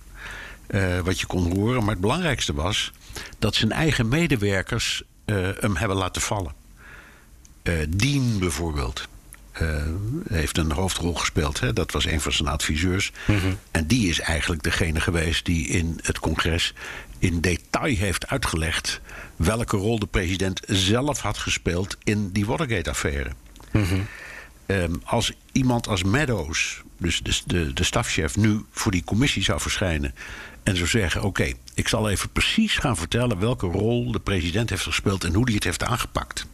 [0.67, 1.81] eh, wat je kon horen.
[1.81, 2.93] Maar het belangrijkste was
[3.39, 6.53] dat zijn eigen medewerkers eh, hem hebben laten vallen.
[7.63, 9.09] Eh Dean bijvoorbeeld.
[9.53, 9.83] eh,
[10.29, 11.61] heeft een hoofdrol gespeeld.
[11.61, 11.73] Hè?
[11.73, 13.13] Dat was een van zijn adviseurs.
[13.71, 16.75] En die is eigenlijk degene geweest die in het congres
[17.19, 19.01] in detail heeft uitgelegd
[19.37, 23.31] welke rol de president zelf had gespeeld in die Watergate-affaire.
[24.67, 29.61] Ehm, als iemand als Meadows, dus de, de, de stafchef, nu voor die commissie zou
[29.61, 30.15] verschijnen
[30.67, 34.83] en zou zeggen: Oké, ik zal even precies gaan vertellen welke rol de president heeft
[34.83, 36.47] gespeeld en hoe hij het heeft aangepakt.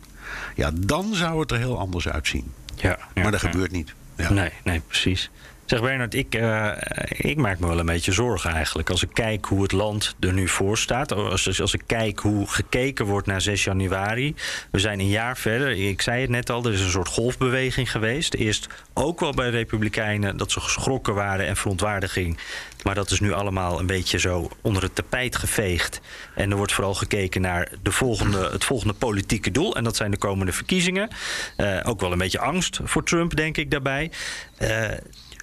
[0.54, 2.52] Ja, dan zou het er heel anders uitzien.
[2.76, 3.50] Ja, ja, maar dat ja.
[3.50, 3.94] gebeurt niet.
[4.16, 4.32] Ja.
[4.32, 5.30] Nee, nee, precies.
[5.72, 6.70] Zeg Bernard, ik, eh,
[7.08, 8.90] ik maak me wel een beetje zorgen eigenlijk.
[8.90, 11.12] Als ik kijk hoe het land er nu voor staat.
[11.12, 14.34] Als, als ik kijk hoe gekeken wordt naar 6 januari.
[14.70, 15.70] We zijn een jaar verder.
[15.70, 18.34] Ik zei het net al, er is een soort golfbeweging geweest.
[18.34, 22.38] Eerst ook wel bij Republikeinen dat ze geschrokken waren en verontwaardiging.
[22.82, 26.00] Maar dat is nu allemaal een beetje zo onder het tapijt geveegd.
[26.34, 29.76] En er wordt vooral gekeken naar de volgende, het volgende politieke doel.
[29.76, 31.08] En dat zijn de komende verkiezingen.
[31.56, 34.10] Eh, ook wel een beetje angst voor Trump, denk ik, daarbij.
[34.58, 34.90] Eh,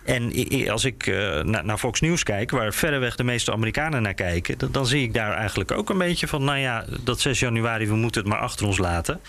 [0.09, 4.71] en als ik eh, naar, Fox News kijk, waar verreweg de meeste Amerikanen naar kijken,
[4.71, 7.95] dan, zie ik daar eigenlijk ook een beetje van, nou ja, dat 6 januari, we
[7.95, 9.19] moeten het maar achter ons laten.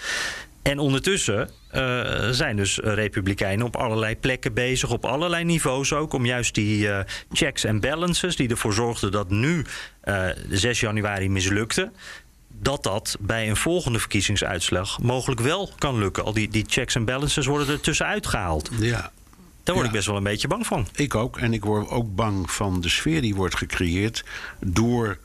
[0.62, 6.26] En ondertussen eh, zijn dus Republikeinen op allerlei plekken bezig, op allerlei niveaus ook, om
[6.26, 9.64] juist die eh, checks en balances die ervoor zorgden dat nu
[10.49, 11.91] de 6 januari mislukte,
[12.49, 16.24] dat dat bij een volgende verkiezingsuitslag mogelijk wel kan lukken.
[16.24, 18.70] Al die, die checks en balances worden er tussenuit gehaald.
[18.78, 19.11] Ja,
[19.71, 19.99] Daar word Ja.
[19.99, 20.87] ik best wel een beetje bang van.
[20.95, 21.39] ik ook.
[21.39, 24.25] En ik word ook bang van de sfeer die wordt gecreëerd
[24.61, 25.18] door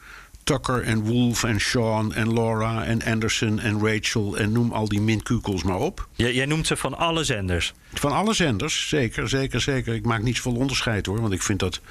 [0.44, 5.02] Tucker en Wolf en Sean en Laura en Anderson en Rachel en noem al die
[5.02, 6.08] minkukels maar op.
[6.14, 7.74] Jij, jij noemt ze van alle zenders.
[7.94, 9.94] Van alle zenders, zeker, zeker, zeker.
[9.94, 11.82] Ik maak niet zoveel onderscheid hoor, want ik vind dat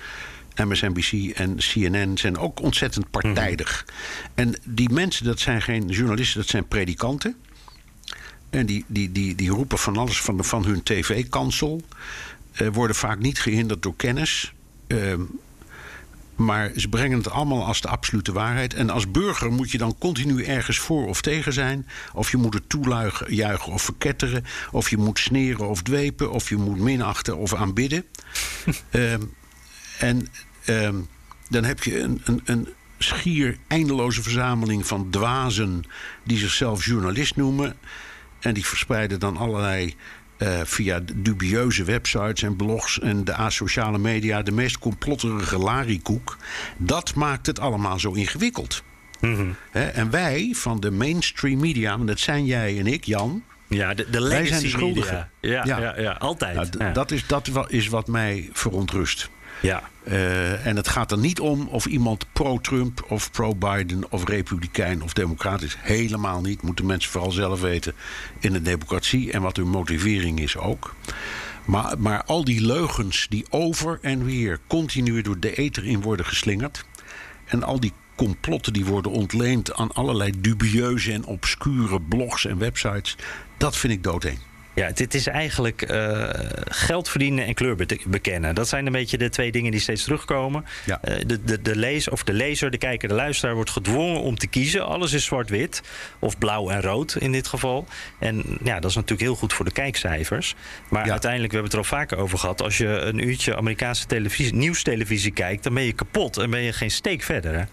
[0.65, 3.85] MSNBC en CNN zijn ook ontzettend partijdig.
[4.35, 7.37] En die mensen, dat zijn geen journalisten, dat zijn predikanten.
[8.51, 11.81] En die, die, die, die roepen van alles van, de, van hun tv-kansel.
[12.55, 14.53] Eh, worden vaak niet gehinderd door kennis.
[14.87, 15.21] Ehm,
[16.37, 18.75] maar ze brengen het allemaal als de absolute waarheid.
[18.75, 21.87] En als burger moet je dan continu ergens voor of tegen zijn.
[22.13, 24.45] Of je moet het toejuichen juichen of verketteren.
[24.71, 26.31] Of je moet sneren of dwepen.
[26.31, 28.05] Of je moet minachten of aanbidden.
[28.91, 29.23] Ehm,
[29.99, 30.29] en
[30.65, 30.97] ehm,
[31.49, 35.85] dan heb je een, een, een schier eindeloze verzameling van dwazen...
[36.25, 37.77] die zichzelf journalist noemen.
[38.41, 39.95] En die verspreiden dan allerlei
[40.37, 46.37] eh, via dubieuze websites en blogs en de asociale media de meest complotterige larikoek.
[46.77, 48.83] Dat maakt het allemaal zo ingewikkeld.
[49.71, 53.43] Hè, en wij van de mainstream media, want dat zijn jij en ik, Jan.
[53.69, 55.31] Ja, de, de Wij zijn de schuldigen.
[55.41, 55.79] Ja, ja.
[55.79, 56.01] Ja.
[56.01, 56.55] ja, altijd.
[56.55, 56.93] Nou, ja.
[56.93, 59.31] Dat, is, dat is wat mij verontrust.
[59.63, 59.83] Ja.
[60.05, 65.13] Eh, en het gaat er niet om of iemand pro-Trump of pro-Biden of republikein of
[65.13, 65.77] democrat is.
[65.81, 66.63] Helemaal niet.
[66.63, 67.95] Moeten mensen vooral zelf weten
[68.39, 70.95] in een democratie en wat hun motivering is ook.
[71.65, 76.27] Maar, maar al die leugens die over en weer continu door de ether in worden
[76.27, 76.85] geslingerd.
[77.45, 83.17] En al die complotten die worden ontleend aan allerlei dubieuze en obscure blogs en websites.
[83.57, 84.39] Dat vind ik doodeng.
[84.75, 86.29] Ja, dit is eigenlijk eh,
[86.69, 88.55] geld verdienen en kleur bekennen.
[88.55, 90.65] Dat zijn een beetje de twee dingen die steeds terugkomen.
[90.85, 90.99] Ja.
[91.03, 94.37] Eh, de, de, de, lezer, of de lezer, de kijker, de luisteraar wordt gedwongen om
[94.39, 94.87] te kiezen.
[94.87, 95.83] Alles is zwart-wit,
[96.19, 97.87] of blauw en rood in dit geval.
[98.19, 100.55] En ja, dat is natuurlijk heel goed voor de kijkcijfers.
[100.89, 101.11] Maar Ja.
[101.11, 102.63] uiteindelijk, we hebben het er al vaker over gehad...
[102.63, 105.63] als je een uurtje Amerikaanse televisie, nieuwstelevisie kijkt...
[105.63, 107.55] dan ben je kapot en ben je geen steek verder.
[107.55, 107.65] Hè?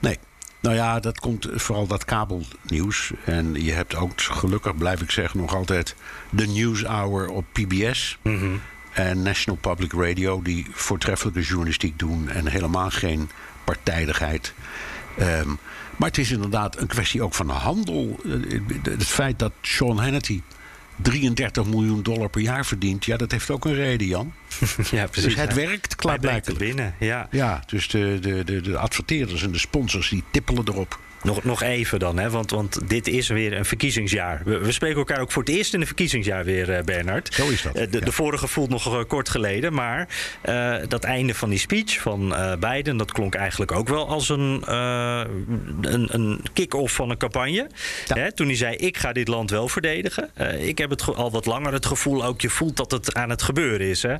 [0.00, 0.18] Nee.
[0.60, 3.12] Nou ja, dat komt vooral dat kabelnieuws.
[3.24, 5.94] En je hebt ook, gelukkig blijf ik zeggen, nog altijd
[6.30, 8.18] de News Hour op PBS.
[8.92, 13.30] En National Public Radio, die voortreffelijke journalistiek doen en helemaal geen
[13.64, 14.54] partijdigheid.
[15.18, 15.48] Ehm,
[15.96, 18.20] maar het is inderdaad een kwestie ook van de handel.
[18.24, 20.42] Eh, Het feit dat Sean Hannity
[21.02, 24.32] 33 miljoen dollar per jaar verdient, ja, dat heeft ook een reden, Jan.
[24.90, 26.58] ja, Dus het werkt klaarblijkelijk.
[26.58, 27.28] binnen, ja.
[27.30, 30.98] Ja, dus de, de, de, de adverteerders en de sponsors die tippelen erop.
[31.22, 34.42] Nog, nog even dan, hè, want, want dit is weer een verkiezingsjaar.
[34.44, 37.34] We, we spreken elkaar ook voor het eerst in een verkiezingsjaar weer, eh, Bernard.
[37.34, 38.04] Zo is dat, Eh, de, ja.
[38.04, 40.08] de vorige voelt nog eh, kort geleden, maar
[40.40, 42.96] eh, dat einde van die speech van eh Biden...
[42.96, 44.62] dat klonk eigenlijk ook wel als een,
[45.80, 47.66] een, een kick-off van een campagne.
[48.06, 48.14] Ja.
[48.16, 50.30] Hè, toen hij zei, ik ga dit land wel verdedigen.
[50.58, 53.42] Ik heb het al wat langer het gevoel, ook je voelt dat het aan het
[53.42, 54.02] gebeuren is.
[54.02, 54.14] Hè.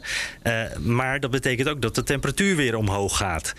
[0.81, 3.53] Maar dat betekent ook dat de temperatuur weer omhoog gaat.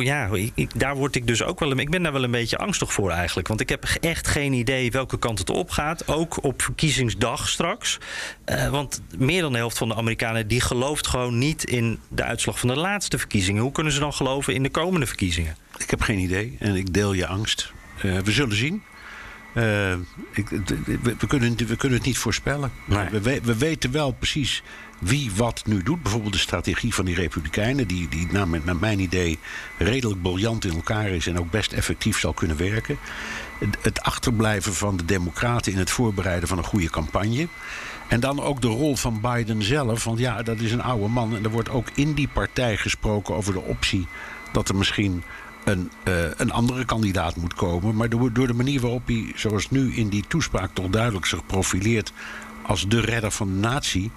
[0.00, 2.30] Ja, ik, ik- daar word ik dus ook wel een, ik ben daar wel een
[2.30, 3.48] beetje angstig voor eigenlijk.
[3.48, 6.08] Want ik heb echt geen idee welke kant het op gaat.
[6.08, 7.98] Ook op verkiezingsdag straks.
[8.44, 12.22] Eh, want meer dan de helft van de Amerikanen die gelooft gewoon niet in de
[12.22, 13.62] uitslag van de laatste verkiezingen.
[13.62, 15.56] Hoe kunnen ze dan geloven in de komende verkiezingen?
[15.78, 17.72] Ik heb geen idee en ik deel je angst.
[18.02, 18.82] Eh, we zullen zien.
[19.54, 19.92] Uh,
[20.32, 22.72] ik, we, we, kunnen, we kunnen het niet voorspellen.
[22.86, 23.08] Nee.
[23.08, 24.62] We, we, we weten wel precies
[24.98, 26.02] wie wat nu doet.
[26.02, 29.38] Bijvoorbeeld de strategie van die Republikeinen, die, die naar, mijn idee
[29.78, 32.98] redelijk briljant in elkaar is en ook best effectief zal kunnen werken.
[33.82, 37.48] Het, achterblijven van de Democraten in het voorbereiden van een goede campagne.
[38.08, 40.04] En dan ook de rol van Biden zelf.
[40.04, 41.36] Want ja, dat is een oude man.
[41.36, 44.06] En er wordt ook in die partij gesproken over de optie
[44.52, 45.22] dat er misschien
[45.64, 47.96] een, uh, een andere kandidaat moet komen.
[47.96, 51.46] Maar door, door de manier waarop hij, zoals nu in die toespraak toch duidelijk zich
[51.46, 52.12] profileert
[52.62, 54.10] als de redder van de natie.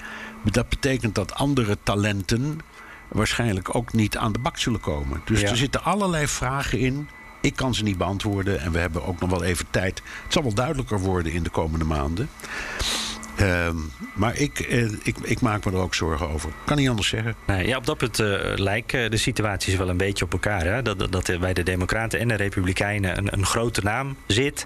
[0.44, 2.60] Dat betekent dat andere talenten
[3.08, 5.22] waarschijnlijk ook niet aan de bak zullen komen.
[5.26, 5.50] Dus Ja.
[5.50, 7.10] er zitten allerlei vragen in.
[7.42, 10.02] Ik kan ze niet beantwoorden en we hebben ook nog wel even tijd.
[10.24, 12.30] Het zal wel duidelijker worden in de komende maanden.
[13.36, 13.76] Ehm,
[14.14, 16.50] maar ik, eh, ik, ik maak me er ook zorgen over.
[16.66, 17.36] Kan niet anders zeggen.
[17.46, 20.66] Nee, ja, op dat punt eh, lijken de situaties wel een beetje op elkaar.
[20.66, 20.82] Hè?
[20.82, 24.66] Dat, dat, dat er bij de Democraten en de Republikeinen een, een grote naam zit.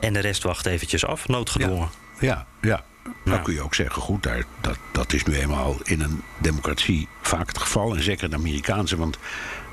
[0.00, 1.88] En de rest wacht eventjes af, noodgedwongen.
[2.20, 2.84] Ja, ja.
[3.24, 3.38] Dan Ja.
[3.40, 7.46] kun je ook zeggen, goed, daar, dat, dat is nu eenmaal in een democratie vaak
[7.48, 7.96] het geval.
[7.96, 9.18] En zeker de Amerikaanse, want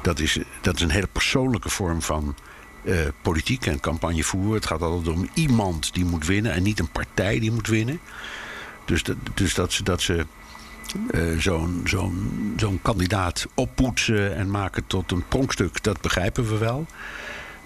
[0.01, 2.35] dat is, dat is een hele persoonlijke vorm van
[2.83, 4.55] eh, politiek en campagnevoer.
[4.55, 7.99] Het gaat altijd om iemand die moet winnen en niet een partij die moet winnen.
[8.85, 10.25] Dus dat, dus dat ze, dat ze
[11.11, 16.85] eh, zo'n zo'n zo'n kandidaat oppoetsen en maken tot een pronkstuk, dat begrijpen we wel.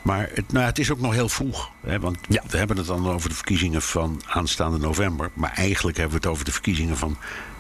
[0.07, 1.71] Maar het, nou, het is ook nog heel vroeg.
[1.85, 2.43] Hè, want Ja.
[2.49, 5.29] we hebben het dan over de verkiezingen van aanstaande november.
[5.33, 7.17] Maar eigenlijk hebben we het over de verkiezingen van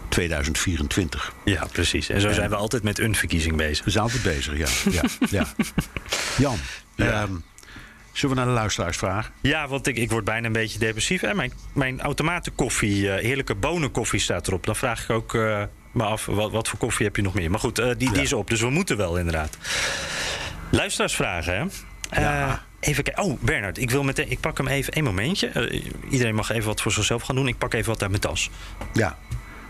[0.09, 1.33] 2024.
[1.45, 2.09] Ja, precies.
[2.09, 3.85] En zo zijn we altijd met een verkiezing bezig.
[3.85, 4.91] We zijn altijd bezig, ja.
[4.91, 5.45] ja, ja.
[6.47, 6.57] Jan,
[6.95, 7.31] ehm,
[8.11, 9.33] zullen we naar de luisteraars vragen?
[9.41, 11.21] Ja, want ik, ik word bijna een beetje depressief.
[11.21, 11.33] Hè?
[11.33, 14.65] Mijn, mijn automatenkoffie, eh, heerlijke bonenkoffie staat erop.
[14.65, 17.49] Dan vraag ik ook eh, me af, wat, wat voor koffie heb je nog meer?
[17.51, 18.21] Maar goed, eh, die, die Ja.
[18.21, 19.57] is op, dus we moeten wel inderdaad.
[20.69, 21.65] Luisteraarsvragen, hè?
[22.09, 22.63] Eh, Ja.
[22.79, 23.23] even kijken.
[23.23, 25.47] Oh, Bernard, ik, wil meteen, ik pak hem even één momentje.
[25.47, 27.47] Eh, iedereen mag even wat voor zichzelf gaan doen.
[27.47, 28.49] Ik pak even wat uit mijn tas.
[28.93, 29.17] Ja,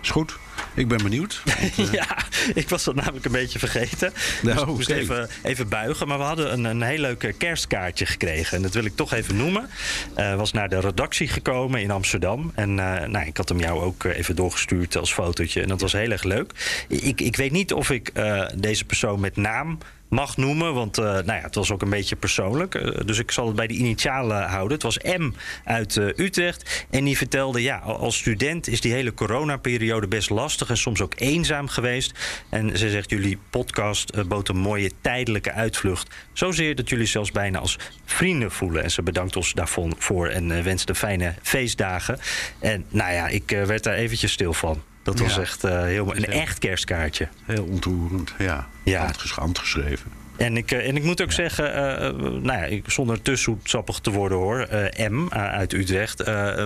[0.02, 0.38] is goed.
[0.74, 1.42] Ik ben benieuwd.
[1.92, 2.18] ja,
[2.54, 4.14] ik was dat namelijk een beetje vergeten.
[4.42, 6.08] Nou, dus ik moest even, even buigen.
[6.08, 8.58] Maar we hadden een, een heel leuk eh, kerstkaartje gekregen.
[8.58, 9.70] En dat wil ik toch even noemen.
[10.16, 12.52] Eh was naar de redactie gekomen in Amsterdam.
[12.56, 15.62] En eh, nou, ik had hem jou ook even doorgestuurd als fotootje.
[15.62, 16.52] En dat was heel erg leuk.
[16.88, 18.12] Ik, ik weet niet of ik
[18.56, 19.78] deze persoon met naam
[20.10, 20.74] mag noemen.
[20.74, 22.76] Want eh, nou ja, het was ook een beetje persoonlijk.
[22.76, 24.74] Eh, dus ik zal het bij de initialen houden.
[24.74, 25.32] Het was M
[25.64, 26.86] uit eh, Utrecht.
[26.90, 31.14] En die vertelde, ja, als student is die hele coronaperiode best lastig en soms ook
[31.18, 32.12] eenzaam geweest.
[32.50, 36.16] En ze zegt, jullie podcast bood een mooie tijdelijke uitvlucht.
[36.34, 38.84] Zozeer dat jullie zelfs bijna als vrienden voelen.
[38.84, 42.20] En ze bedankt ons daarvoor voor en wenste fijne feestdagen.
[42.60, 44.82] En nou ja, ik werd daar eventjes stil van.
[45.08, 47.28] Dat was echt eh, heel, een echt kerstkaartje.
[47.46, 48.68] Heel ontroerend, ja.
[48.84, 49.04] Ja.
[49.04, 50.12] Handges- Handgeschreven.
[50.38, 53.36] En ik, eh, en ik moet ook zeggen, eh, eh, nou ja, ik- zonder te
[53.36, 56.24] zoetsappig te worden hoor, eh, M uit Utrecht.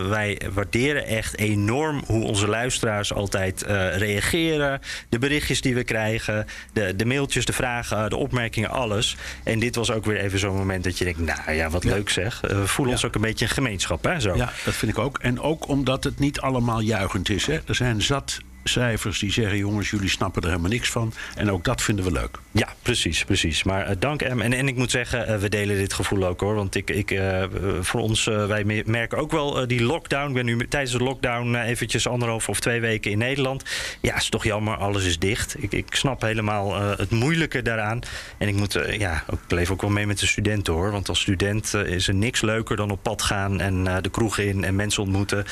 [0.09, 3.61] wij waarderen echt enorm hoe onze luisteraars altijd
[3.95, 4.79] reageren.
[5.09, 9.15] De berichtjes die we krijgen, de, de mailtjes, de vragen, de opmerkingen, alles.
[9.43, 12.09] En dit was ook weer even zo'n moment dat je denkt, nou ja, wat leuk
[12.09, 12.41] zeg.
[12.41, 14.19] We voelen ons ook een beetje een gemeenschap, hè?
[14.19, 14.35] Zo.
[14.35, 15.17] Ja, dat vind ik ook.
[15.19, 17.45] En ook omdat het niet allemaal juichend is.
[17.45, 17.59] Hè.
[17.67, 19.57] Er zijn zat cijfers die zeggen...
[19.57, 21.13] jongens, jullie snappen er helemaal niks van.
[21.35, 22.37] En ook dat vinden we leuk.
[22.51, 23.63] Ja, precies, precies.
[23.63, 24.39] Maar eh, dank M.
[24.41, 26.55] En, en ik moet zeggen, eh, we delen dit gevoel ook hoor.
[26.55, 27.43] Want ik, ik, eh,
[27.81, 30.27] voor ons, wij me- merken ook wel die lockdown.
[30.27, 33.63] Ik ben nu tijdens de lockdown eventjes anderhalf of twee weken in Nederland.
[34.01, 35.55] Ja, is toch jammer, alles is dicht.
[35.63, 37.99] Ik, ik snap helemaal het moeilijke daaraan.
[38.37, 40.91] En ik moet, ja, ik leef ook wel mee met de studenten hoor.
[40.91, 44.63] Want als student is er niks leuker dan op pad gaan en de kroeg in
[44.63, 45.45] en mensen ontmoeten.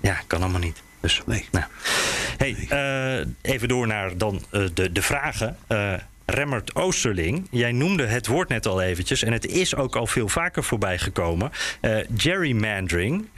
[0.00, 0.82] Ja, kan allemaal niet.
[1.00, 1.48] Dus, Nee.
[1.50, 1.64] Nou.
[2.36, 5.56] Hey, eh, even door naar dan eh, de, de vragen.
[5.66, 5.92] Eh,
[6.26, 9.22] Remmert Oosterling, jij noemde het woord net al eventjes...
[9.22, 11.50] en het is ook al veel vaker voorbij gekomen.
[12.16, 13.28] Gerrymandering.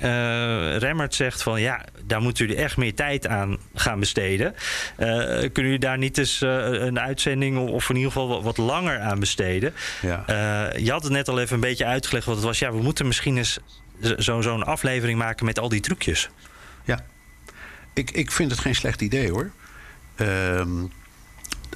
[0.79, 4.55] Remmert zegt van ja, daar moeten jullie echt meer tijd aan gaan besteden.
[4.97, 7.59] Kunnen jullie daar niet eens een uitzending...
[7.69, 9.75] of in ieder geval wat, wat langer aan besteden?
[10.03, 10.25] Ja.
[10.77, 12.59] Je had het net al even een beetje uitgelegd wat het was.
[12.59, 13.59] Ja, we moeten misschien eens
[14.19, 16.29] zo- zo'n aflevering maken met al die trucjes.
[16.85, 17.05] Ja.
[17.93, 19.51] Ik, ik vind het geen slecht idee hoor.
[20.15, 20.85] Ehm,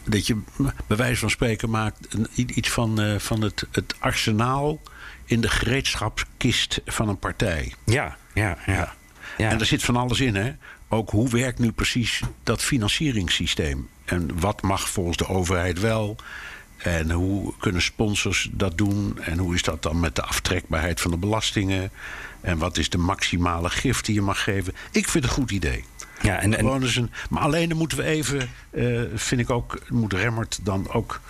[0.05, 0.39] dat je
[0.87, 4.81] bij wijze van spreken maakt iets van, eh, van het, het arsenaal
[5.25, 7.75] in de gereedschapskist van een partij.
[7.85, 8.95] Ja, ja, ja.
[9.37, 9.51] ja.
[9.51, 10.53] En er zit van alles in, hè?
[10.89, 13.89] Ook hoe werkt nu precies dat financieringssysteem?
[14.05, 16.17] En wat mag volgens de overheid wel?
[16.77, 19.19] En hoe kunnen sponsors dat doen?
[19.21, 21.91] En hoe is dat dan met de aftrekbaarheid van de belastingen?
[22.41, 24.75] En wat is de maximale gift die je mag geven?
[24.91, 25.85] Ik vind het een goed idee.
[26.25, 30.59] Ja, en, en, maar alleen dan moeten we even, eh, vind ik ook, moet Remmert
[30.63, 31.21] dan ook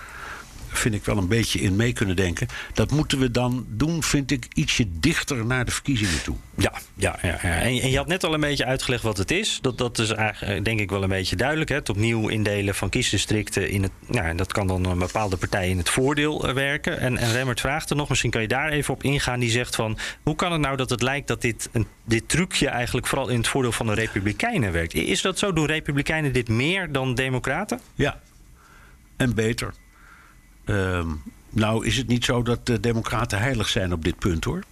[0.77, 2.47] vind ik wel een beetje in mee kunnen denken.
[2.75, 6.37] Dat moeten we dan doen, vind ik, ietsje dichter naar de verkiezingen toe.
[6.57, 7.61] Ja, ja, ja, ja.
[7.61, 9.59] En, en je had net al een beetje uitgelegd wat het is.
[9.61, 11.69] Dat, dat is eigenlijk, eh, denk ik wel een beetje duidelijk.
[11.71, 11.77] Hè?
[11.77, 13.71] Het opnieuw indelen van kiesdistricten.
[13.71, 16.99] In het, ja, en dat kan dan een bepaalde partij in het voordeel eh, werken.
[16.99, 19.41] En, en Remmert vraagt er nog, misschien kan je daar even op ingaan.
[19.41, 22.69] Die zegt van, hoe kan het nou dat het lijkt dat dit, een, dit trucje
[22.69, 24.95] eigenlijk vooral in het voordeel van de Republikeinen werkt?
[24.95, 25.53] Is dat zo?
[25.53, 27.81] Doen Republikeinen dit meer dan Democraten?
[27.95, 28.21] Ja,
[29.17, 29.75] en beter.
[30.65, 31.09] Ehm,
[31.51, 34.63] nou is het niet zo dat de Democraten heilig zijn op dit punt hoor.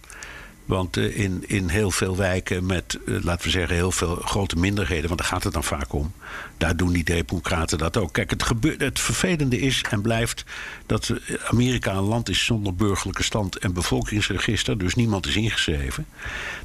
[0.65, 4.55] Want uh, in, in heel veel wijken met, uh, laten we zeggen, heel veel grote
[4.55, 6.11] minderheden, want daar gaat het dan vaak om.
[6.57, 8.13] Daar doen die Democraten dat ook.
[8.13, 10.43] Kijk, het, gebeurt, het vervelende is en blijft
[10.85, 11.13] dat
[11.47, 14.77] Amerika een land is zonder burgerlijke stand en bevolkingsregister.
[14.77, 16.05] Dus niemand is ingeschreven.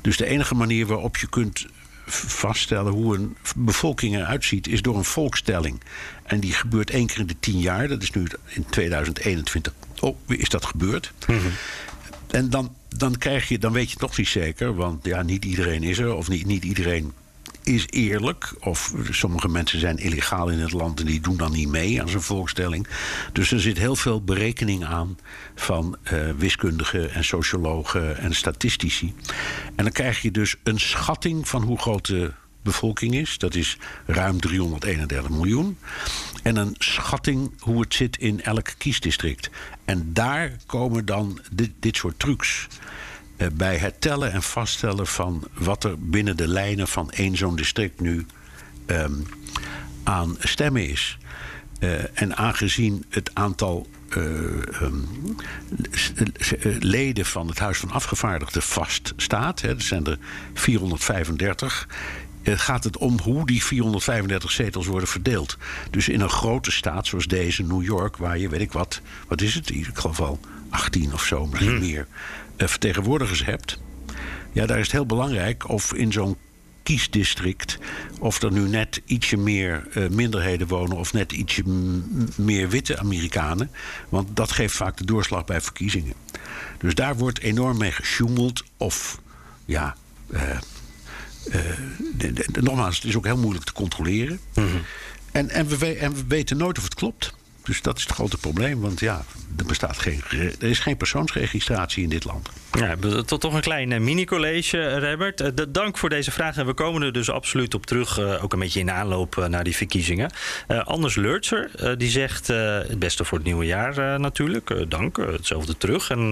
[0.01, 1.67] Dus de enige manier waarop je kunt
[2.11, 5.81] vaststellen hoe een bevolking eruit ziet, is door een volkstelling.
[6.23, 7.89] En die gebeurt één keer in de tien jaar.
[7.89, 9.73] Dat is nu in 2021.
[10.01, 11.13] Oh, is dat gebeurd?
[11.27, 11.51] Mm -hmm.
[12.31, 15.83] En dan, dan, krijg je, dan weet je toch niet zeker, want ja, niet iedereen
[15.83, 17.13] is er, of niet, niet iedereen
[17.69, 18.55] is eerlijk.
[18.61, 22.09] Of sommige mensen zijn illegaal in het land en die doen dan niet mee aan
[22.09, 22.87] zo'n volkstelling.
[23.33, 25.19] Dus er zit heel veel berekening aan
[25.55, 29.15] van uh, wiskundigen en sociologen en statistici.
[29.77, 33.39] En dan krijg je dus een schatting van hoe groot de bevolking is.
[33.39, 35.79] Dat is ruim 331 miljoen.
[36.43, 39.51] En een schatting hoe het zit in elk kiesdistrict.
[39.85, 41.41] En daar komen dan
[41.79, 42.69] dit soort trucs
[43.53, 48.01] bij het tellen en vaststellen van wat er binnen de lijnen van één zo'n district
[48.01, 48.27] nu
[48.87, 49.27] um,
[50.03, 51.19] aan stemmen is.
[51.81, 53.87] Uh, en aangezien het aantal
[54.17, 54.23] uh,
[54.83, 55.09] um,
[56.79, 60.19] leden van het Huis van Afgevaardigden vaststaat, hè, er zijn er
[60.55, 61.89] 435.
[62.43, 65.57] Gaat het om hoe die 435 zetels worden verdeeld?
[65.91, 69.41] Dus in een grote staat zoals deze, New York, waar je weet ik wat, wat
[69.41, 69.71] is het?
[69.71, 71.81] Ik geloof wel 18 of zo, misschien hmm.
[71.81, 72.07] meer
[72.59, 73.79] vertegenwoordigers hebt.
[74.53, 76.37] Ja, daar is het heel belangrijk of in zo'n
[76.89, 77.79] kiesdistrict.
[78.19, 80.97] of er nu net ietsje meer uh, minderheden wonen.
[80.97, 81.63] of net ietsje
[82.37, 83.71] meer witte Amerikanen.
[84.09, 86.15] Want dat geeft vaak de doorslag bij verkiezingen.
[86.79, 88.65] Dus daar wordt enorm mee gesjoemeld.
[88.77, 89.21] Of
[89.65, 89.97] ja.
[90.31, 91.55] Uh, uh,
[92.15, 94.41] de, de, de, nogmaals, het is ook heel moeilijk te controleren.
[94.55, 94.83] Mm -hmm.
[95.33, 97.35] en, en, we, en we weten nooit of het klopt.
[97.63, 98.81] Dus dat is het grote probleem.
[98.81, 99.25] Want ja,
[99.57, 100.23] er, bestaat geen,
[100.61, 102.51] er is geen persoonsregistratie in dit land.
[102.73, 105.41] Ja, tot toch een klein mini-college, Robert.
[105.41, 106.57] Uh, dank voor deze vraag.
[106.57, 108.21] En we komen er dus absoluut op terug.
[108.21, 110.31] Ook een beetje in aanloop naar die verkiezingen.
[110.85, 114.91] Anders Leurtser, die zegt het beste voor het nieuwe jaar natuurlijk.
[114.91, 116.11] dank, hetzelfde terug.
[116.11, 116.31] En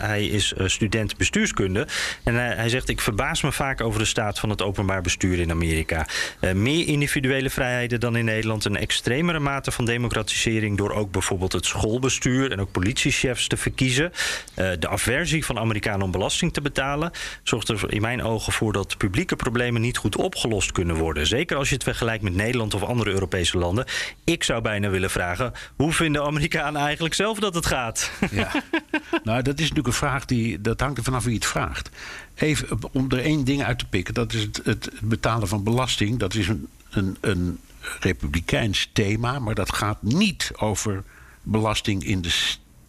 [0.00, 1.86] hij is student bestuurskunde.
[2.24, 5.50] En hij zegt, ik verbaas me vaak over de staat van het openbaar bestuur in
[5.50, 6.06] Amerika.
[6.54, 8.64] meer individuele vrijheden dan in Nederland.
[8.64, 14.12] Een extremere mate van democratisering door ook bijvoorbeeld het schoolbestuur en ook politiechefs te verkiezen.
[14.54, 17.10] de aversie van Amerikanen om belasting te betalen,
[17.42, 21.26] zorgt er in mijn ogen voor dat publieke problemen niet goed opgelost kunnen worden.
[21.26, 23.84] Zeker als je het vergelijkt met Nederland of andere Europese landen.
[24.24, 28.10] Ik zou bijna willen vragen: hoe vinden Amerikanen eigenlijk zelf dat het gaat?
[28.30, 28.50] Ja,
[29.24, 30.60] nou, dat is natuurlijk een vraag die.
[30.60, 31.90] dat hangt er vanaf wie het vraagt.
[32.34, 36.18] Even om er één ding uit te pikken: dat is het, het betalen van belasting.
[36.18, 37.58] Dat is een, een, een
[38.00, 41.04] republikeins thema, maar dat gaat niet over
[41.42, 42.30] belasting in de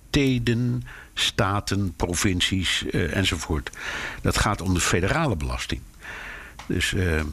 [0.10, 0.84] steden,
[1.14, 3.70] staten, provincies uh, enzovoort.
[4.22, 5.82] Dat gaat om de federale belasting.
[6.66, 7.24] Dus uh, uh,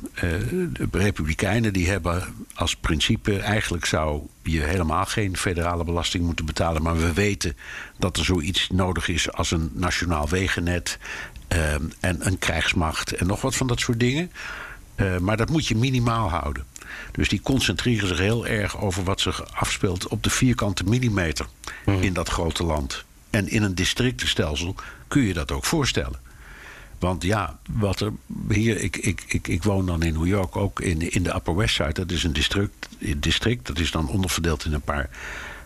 [0.73, 3.39] de Republikeinen die hebben als principe...
[3.39, 6.83] eigenlijk zou je helemaal geen federale belasting moeten betalen...
[6.83, 7.57] maar we weten
[7.97, 10.99] dat er zoiets nodig is als een nationaal wegennet...
[12.01, 14.33] en een krijgsmacht en nog wat van dat soort dingen.
[15.21, 16.65] maar dat moet je minimaal houden.
[17.13, 21.47] Dus die concentreren zich heel erg over wat zich afspeelt op de vierkante millimeter
[21.85, 22.03] mm.
[22.03, 23.05] in dat grote land.
[23.31, 24.75] En in een districtenstelsel
[25.09, 26.27] kun je dat ook voorstellen.
[26.99, 28.13] Want ja, wat er
[28.49, 31.57] hier, ik, ik, ik, ik woon dan in New York ook in, in de Upper
[31.57, 31.93] West Side.
[31.93, 35.11] Dat is een district, district, dat is dan onderverdeeld in een paar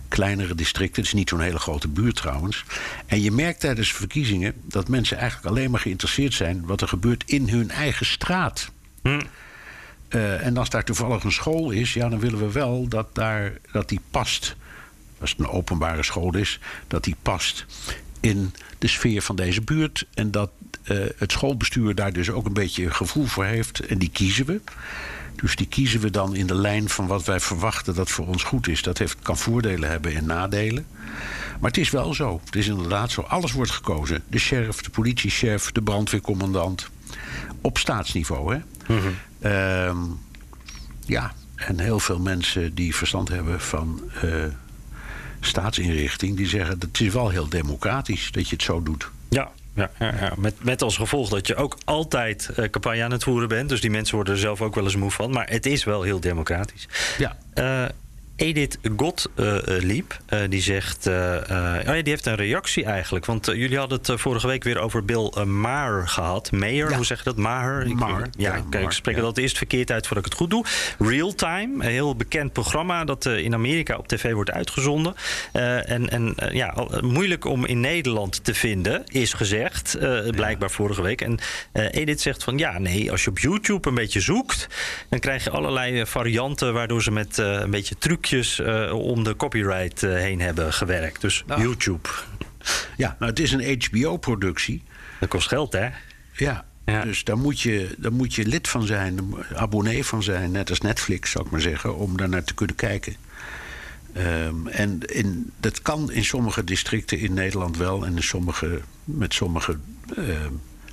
[0.08, 1.02] kleinere districten.
[1.02, 2.64] Het is niet zo'n hele grote buurt trouwens.
[3.06, 7.22] En je merkt tijdens verkiezingen dat mensen eigenlijk alleen maar geïnteresseerd zijn wat er gebeurt
[7.26, 8.70] in hun eigen straat.
[9.02, 9.20] Hm.
[10.14, 13.52] Uh, en als daar toevallig een school is, ja, dan willen we wel dat, daar,
[13.72, 14.56] dat die past.
[15.20, 17.66] Als het een openbare school is, dat die past
[18.20, 20.06] in de sfeer van deze buurt.
[20.14, 20.50] En dat
[20.84, 23.80] uh, het schoolbestuur daar dus ook een beetje gevoel voor heeft.
[23.80, 24.60] En die kiezen we.
[25.34, 28.42] Dus die kiezen we dan in de lijn van wat wij verwachten dat voor ons
[28.42, 28.82] goed is.
[28.82, 30.86] Dat heeft, kan voordelen hebben en nadelen.
[31.60, 32.40] Maar het is wel zo.
[32.44, 33.20] Het is inderdaad zo.
[33.20, 34.22] Alles wordt gekozen.
[34.28, 36.90] De sheriff, de politiechef, de brandweercommandant.
[37.60, 38.60] Op staatsniveau, hè?
[38.88, 39.16] Mm-hmm.
[39.44, 39.92] Uh,
[41.06, 44.44] ja, en heel veel mensen die verstand hebben van uh,
[45.40, 49.10] staatsinrichting die zeggen dat het is wel heel democratisch dat je het zo doet.
[49.28, 50.32] Ja, ja, ja, ja.
[50.38, 53.68] Met, met als gevolg dat je ook altijd uh, campagne aan het voeren bent.
[53.68, 55.30] Dus die mensen worden er zelf ook wel eens moe van.
[55.30, 56.88] Maar het is wel heel democratisch.
[57.18, 57.36] Ja.
[57.54, 57.88] Uh,
[58.36, 61.06] Edith Gottlieb, uh, uh, die zegt.
[61.06, 61.12] Oh
[61.84, 63.26] ja, die heeft een reactie eigenlijk.
[63.26, 66.52] Want jullie hadden het vorige week weer over Bill Maher gehad.
[66.52, 66.96] Mayer, ja.
[66.96, 67.36] hoe zeg je dat?
[67.36, 67.86] Maher?
[67.86, 68.28] Ik, Maher.
[68.38, 70.64] Ja, ja kijk, ik spreek dat eerst verkeerd uit voordat ik het goed doe.
[70.98, 75.14] Real Time, een heel bekend programma dat in Amerika op tv wordt uitgezonden.
[75.52, 79.98] en en ja, moeilijk om in Nederland te vinden, is gezegd.
[80.30, 81.20] blijkbaar vorige week.
[81.20, 81.38] En
[81.72, 84.66] Edith zegt van ja, nee, als je op YouTube een beetje zoekt,
[85.08, 90.02] dan krijg je allerlei varianten waardoor ze met een beetje trucjes uh, om de copyright
[90.02, 91.20] uh, heen hebben gewerkt.
[91.20, 91.60] Dus nou.
[91.60, 92.08] YouTube.
[92.96, 94.82] Ja, nou, het is een HBO-productie.
[95.20, 95.88] Dat kost geld, hè?
[96.32, 96.64] Ja.
[96.84, 97.02] ja.
[97.02, 100.80] Dus daar moet, je, daar moet je lid van zijn, abonnee van zijn, net als
[100.80, 103.16] Netflix zou ik maar zeggen, om daar naar te kunnen kijken.
[104.16, 109.34] Um, en in, dat kan in sommige districten in Nederland wel en in sommige, met
[109.34, 109.78] sommige
[110.18, 110.36] uh,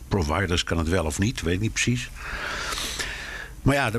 [0.07, 2.09] providers kan het wel of niet, weet ik niet precies.
[3.61, 3.91] Maar ja,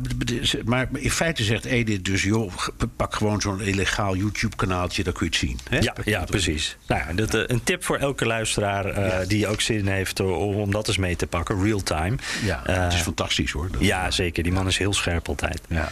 [0.64, 2.22] maar in feite zegt Edith dus...
[2.22, 2.52] joh,
[2.96, 5.58] pak gewoon zo'n illegaal YouTube-kanaaltje, dan kun je het zien.
[5.68, 5.78] Hè?
[5.78, 6.76] Ja, ja precies.
[6.86, 9.24] Nou ja, dat, uh, een tip voor elke luisteraar uh, ja.
[9.24, 10.20] die ook zin heeft...
[10.20, 12.16] om, om dat eens mee te pakken, real time.
[12.44, 13.68] Ja, uh, het is fantastisch hoor.
[13.70, 14.42] Dat ja, zeker.
[14.42, 15.60] Die man is heel scherp altijd.
[15.68, 15.88] Ja.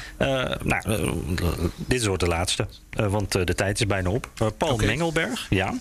[0.62, 1.12] nou,
[1.76, 2.66] dit wordt de laatste.
[2.90, 4.30] want de tijd is bijna op.
[4.56, 4.86] Paul okay.
[4.86, 5.74] Mengelberg, ja.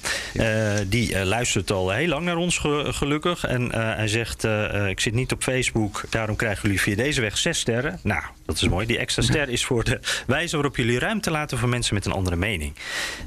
[0.87, 3.43] die luistert al heel lang naar ons ge gelukkig.
[3.43, 4.43] En hij zegt,
[4.87, 6.03] ik zit niet op Facebook...
[6.09, 7.76] daarom krijgen jullie via deze weg zes sterren.
[8.03, 8.85] Nou, dat is mooi.
[8.85, 12.11] Die extra ster is voor de wijze waarop jullie ruimte laten voor mensen met een
[12.11, 12.73] andere mening.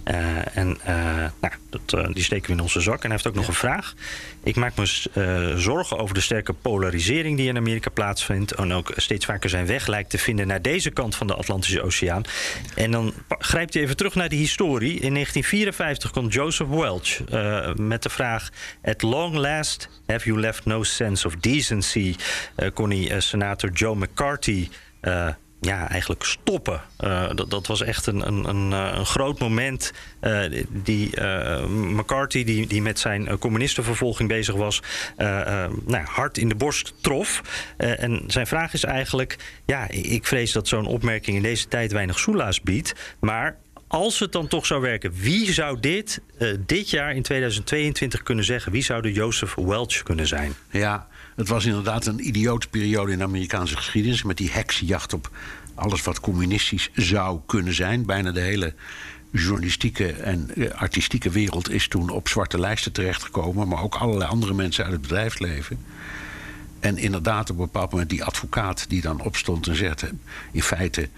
[0.05, 0.95] Uh, en uh,
[1.41, 2.95] nou, dat, uh, die steken we in onze zak.
[2.95, 3.95] En hij heeft ook nog een vraag.
[4.43, 8.53] Ik maak me zorgen over de sterke polarisering die in Amerika plaatsvindt.
[8.53, 11.83] En ook steeds vaker zijn weg lijkt te vinden naar deze kant van de Atlantische
[11.83, 12.23] Oceaan.
[12.75, 15.01] En dan grijpt hij even terug naar de historie.
[15.01, 17.21] In 1954 komt Joseph Welch
[17.77, 18.51] met de vraag:
[18.83, 22.15] At long last have you left no sense of decency?
[22.75, 24.69] kon hij senator Joe McCarthy.
[25.03, 25.29] Uh,
[25.61, 26.81] ja, eigenlijk stoppen.
[27.01, 29.93] Uh, dat, dat, was echt een, een, een, een groot moment.
[30.21, 31.21] Uh, die
[31.69, 34.83] McCarthy, die, die met zijn communistenvervolging bezig was,
[35.17, 37.43] nou, hard in de borst trof.
[37.77, 39.37] en zijn vraag is eigenlijk:
[39.67, 42.95] ja, ik vrees dat zo'n opmerking in deze tijd weinig soelaas biedt.
[43.19, 43.57] Maar
[43.91, 48.45] als het dan toch zou werken, wie zou dit uh, dit jaar in 2022 kunnen
[48.45, 48.73] zeggen?
[48.73, 50.55] Wie zou de Joseph Welch kunnen zijn?
[50.71, 51.09] Ja,
[51.41, 54.23] het was inderdaad een idiote periode in de Amerikaanse geschiedenis.
[54.23, 55.31] Met die heksenjacht op
[55.75, 58.07] alles wat communistisch zou kunnen zijn.
[58.07, 58.75] Bijna de hele
[59.31, 63.69] journalistieke en artistieke wereld is toen op zwarte lijsten terechtgekomen.
[63.69, 65.79] Maar ook allerlei andere mensen uit het bedrijfsleven.
[66.81, 70.05] En inderdaad, op een bepaald moment die advocaat die dan opstond en zegt:
[70.53, 71.09] in feite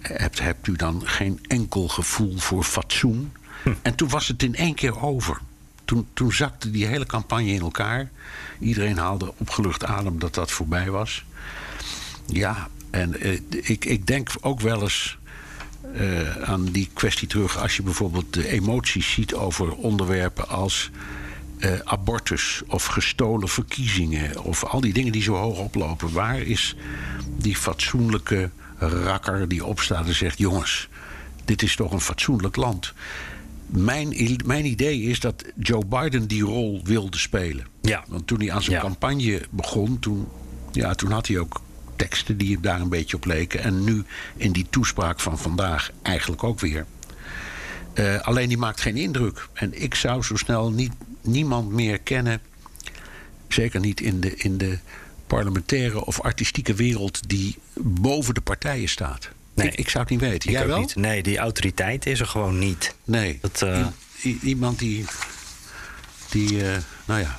[0.00, 3.32] hebt, hebt u dan geen enkel gevoel voor fatsoen.
[3.62, 3.72] Hm.
[3.82, 5.40] En toen was het in één keer over.
[5.86, 8.10] Toen, toen zakte die hele campagne in elkaar.
[8.60, 11.24] Iedereen haalde opgelucht adem dat dat voorbij was.
[12.26, 15.18] Ja, en eh, ik, ik denk ook wel eens
[15.94, 17.58] uh, aan die kwestie terug.
[17.58, 20.90] Als je bijvoorbeeld de emoties ziet over onderwerpen als
[21.58, 24.42] uh, abortus of gestolen verkiezingen.
[24.42, 26.12] Of al die dingen die zo hoog oplopen.
[26.12, 26.76] Waar is
[27.36, 30.88] die fatsoenlijke rakker die opstaat en zegt: jongens,
[31.44, 32.92] dit is toch een fatsoenlijk land.
[33.66, 37.66] Mijn, mijn idee is dat Joe Biden die rol wilde spelen.
[37.82, 38.04] Ja.
[38.08, 38.82] Want toen hij aan zijn Ja.
[38.82, 40.26] campagne begon, toen,
[40.72, 41.60] ja, toen had hij ook
[41.96, 43.62] teksten die daar een beetje op leken.
[43.62, 44.04] En nu
[44.36, 46.86] in die toespraak van vandaag eigenlijk ook weer.
[47.94, 49.48] Eh, alleen die maakt geen indruk.
[49.52, 52.40] En ik zou zo snel niet, niemand meer kennen.
[53.48, 54.78] Zeker niet in de, in de
[55.26, 59.28] parlementaire of artistieke wereld die boven de partijen staat.
[59.56, 59.66] Nee.
[59.66, 60.48] ik, ik zou het niet weten.
[60.50, 60.78] Ik Jij wel?
[60.80, 60.96] niet.
[60.96, 62.94] Nee, die autoriteit is er gewoon niet.
[63.04, 63.38] Nee.
[63.40, 63.86] Dat, eh,
[64.24, 65.04] I- iemand die.
[66.30, 67.36] die eh, nou ja.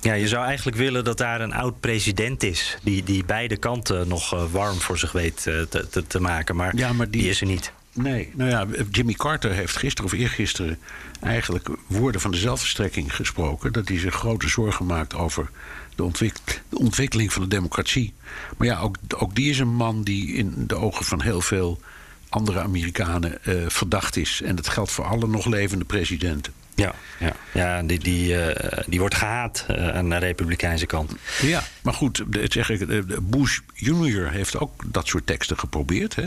[0.00, 2.78] Ja, je zou eigenlijk willen dat daar een oud president is.
[2.82, 6.56] Die, die beide kanten nog eh, warm voor zich weet te, te, te maken.
[6.56, 7.72] Maar, Ja, maar die- die is er niet.
[7.92, 10.78] Nee, nou ja, Jimmy Carter heeft gisteren of eergisteren
[11.20, 13.72] eigenlijk woorden van de zelfverstrekking gesproken.
[13.72, 15.50] Dat hij zich grote zorgen maakt over
[15.98, 18.14] de, ontwik- de ontwikkeling van de democratie.
[18.56, 21.80] Maar ja, ook, ook die is een man die in de ogen van heel veel
[22.28, 24.42] andere Amerikanen eh, verdacht is.
[24.42, 26.52] En dat geldt voor alle nog levende presidenten.
[26.74, 27.32] Ja, ja.
[27.52, 31.14] ja die, die, eh, die wordt gehaat eh, aan de republikeinse kant.
[31.42, 36.14] Ja, maar goed, zeg ik, Bush Junior heeft ook dat soort teksten geprobeerd.
[36.14, 36.26] Hè?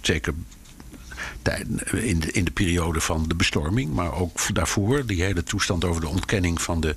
[0.00, 0.34] Zeker
[1.92, 5.06] in de, in de periode van de bestorming, maar ook daarvoor.
[5.06, 6.96] Die hele toestand over de ontkenning van de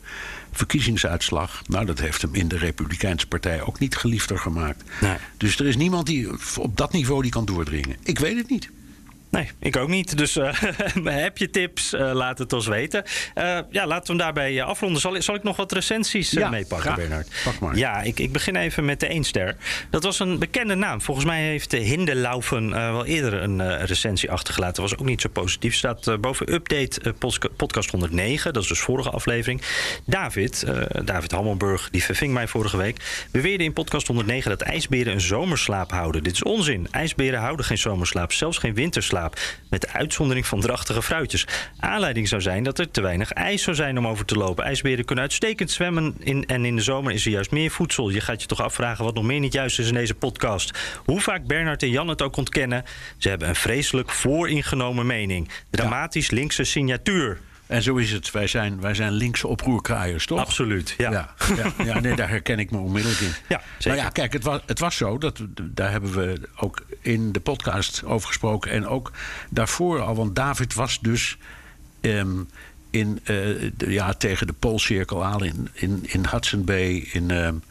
[0.51, 1.61] verkiezingsuitslag.
[1.67, 4.83] Nou, dat heeft hem in de Republikeinse Partij ook niet geliefder gemaakt.
[5.01, 5.15] Nee.
[5.37, 7.97] Dus er is niemand die op dat niveau die kan doordringen.
[8.03, 8.69] Ik weet het niet.
[9.29, 10.17] Nee, ik ook niet.
[10.17, 10.53] Dus uh,
[11.03, 11.93] heb je tips?
[11.93, 13.03] Uh, laat het ons weten.
[13.35, 15.01] Uh, ja, laten we hem daarbij afronden.
[15.01, 16.95] Zal, zal, ik nog wat recensies ja, meepakken.
[16.95, 17.27] Bernard?
[17.43, 17.77] Pak maar.
[17.77, 19.55] Ja, ik, ik, begin even met de Eenster.
[19.89, 21.01] Dat was een bekende naam.
[21.01, 24.81] Volgens mij heeft Hindelaufen wel eerder een recensie achtergelaten.
[24.81, 25.75] Was ook niet zo positief.
[25.75, 27.13] Staat boven update
[27.55, 28.53] podcast 109.
[28.53, 29.61] Dat is dus vorige aflevering.
[30.05, 30.65] David,
[31.03, 33.27] David Hammelburg, die verving mij vorige week.
[33.31, 36.23] Beweerde in podcast 109 dat ijsberen een zomerslaap houden.
[36.23, 36.87] Dit is onzin.
[36.91, 38.31] IJsberen houden geen zomerslaap.
[38.31, 39.18] Zelfs geen winterslaap.
[39.69, 41.47] Met de uitzondering van drachtige fruitjes.
[41.79, 44.63] Aanleiding zou zijn dat er te weinig ijs zou zijn om over te lopen.
[44.63, 48.09] IJsberen kunnen uitstekend zwemmen in, en in de zomer is er juist meer voedsel.
[48.09, 50.77] Je gaat je toch afvragen wat nog meer niet juist is in deze podcast.
[51.05, 52.83] Hoe vaak Bernard en Jan het ook ontkennen,
[53.17, 55.49] ze hebben een vreselijk vooringenomen mening.
[55.69, 57.39] Dramatisch linkse signatuur.
[57.69, 58.31] En zo is het.
[58.31, 60.39] Wij zijn, wij zijn linkse oproerkraaiers, toch?
[60.39, 61.11] Absoluut, ja.
[61.11, 63.31] Ja, ja, ja nee, daar herken ik me onmiddellijk in.
[63.47, 63.89] Ja, zeker.
[63.89, 65.17] Nou ja, kijk, het was, het was zo.
[65.17, 68.71] Dat, daar hebben we ook in de podcast over gesproken.
[68.71, 69.11] En ook
[69.49, 70.15] daarvoor al.
[70.15, 71.37] Want David was dus
[72.01, 72.49] um,
[72.89, 73.27] in, uh,
[73.77, 77.07] de, ja, tegen de Poolcirkel aan in, in, in Hudson Bay.
[77.11, 77.63] In, um,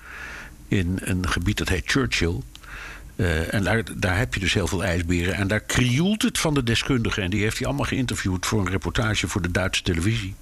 [0.69, 2.41] in een gebied dat heet Churchill.
[3.19, 5.35] Uh, en daar, daar heb je dus heel veel ijsberen.
[5.35, 7.23] En daar krioelt het van de deskundigen.
[7.23, 10.35] En die heeft hij allemaal geïnterviewd voor een reportage voor de Duitse televisie.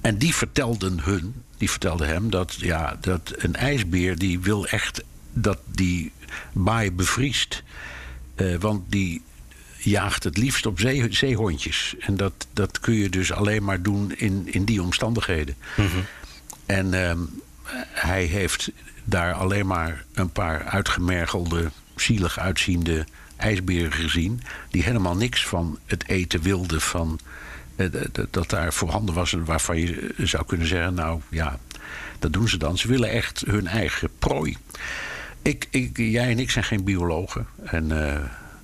[0.00, 5.02] En die vertelden hun, die vertelden hem dat, ja, dat een ijsbeer die wil echt
[5.32, 6.12] dat die
[6.52, 7.62] baai bevriest.
[8.36, 9.22] Uh, want die
[9.78, 11.94] jaagt het liefst op zee, zeehondjes.
[11.98, 15.54] En dat, dat kun je dus alleen maar doen in, in die omstandigheden.
[15.76, 16.04] Mm -hmm.
[16.66, 17.12] En uh,
[17.90, 18.70] hij heeft
[19.04, 24.42] daar alleen maar een paar uitgemergelde zielig uitziende ijsberen gezien.
[24.70, 27.18] die helemaal niks van het eten wilden van.
[27.76, 27.86] Eh,
[28.30, 31.58] dat daar voorhanden was waarvan je zou kunnen zeggen: Nou ja,
[32.18, 32.78] dat doen ze dan.
[32.78, 34.56] Ze willen echt hun eigen prooi.
[35.42, 37.46] Ik, ik, jij en ik zijn geen biologen.
[37.64, 38.14] En, uh,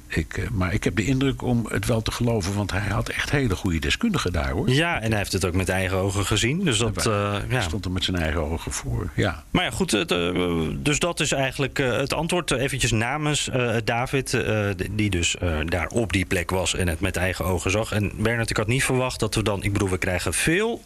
[0.09, 3.31] ik, maar ik heb de indruk om het wel te geloven, want hij had echt
[3.31, 4.71] hele goede deskundigen daar hoor.
[4.71, 6.65] Ja, en hij heeft het ook met eigen ogen gezien.
[6.65, 7.61] Dus dat uh, ja.
[7.61, 9.11] stond er met zijn eigen ogen voor.
[9.15, 9.45] Ja.
[9.51, 9.91] Maar ja, goed.
[9.91, 12.51] Het, uh, dus dat is eigenlijk uh, het antwoord.
[12.51, 13.51] Eventjes namens
[13.85, 14.45] David,
[14.91, 17.93] die dus daar op die plek was en het met eigen ogen zag.
[17.93, 19.63] En Bernard, ik had niet verwacht dat we dan.
[19.63, 20.83] Ik bedoel, we krijgen veel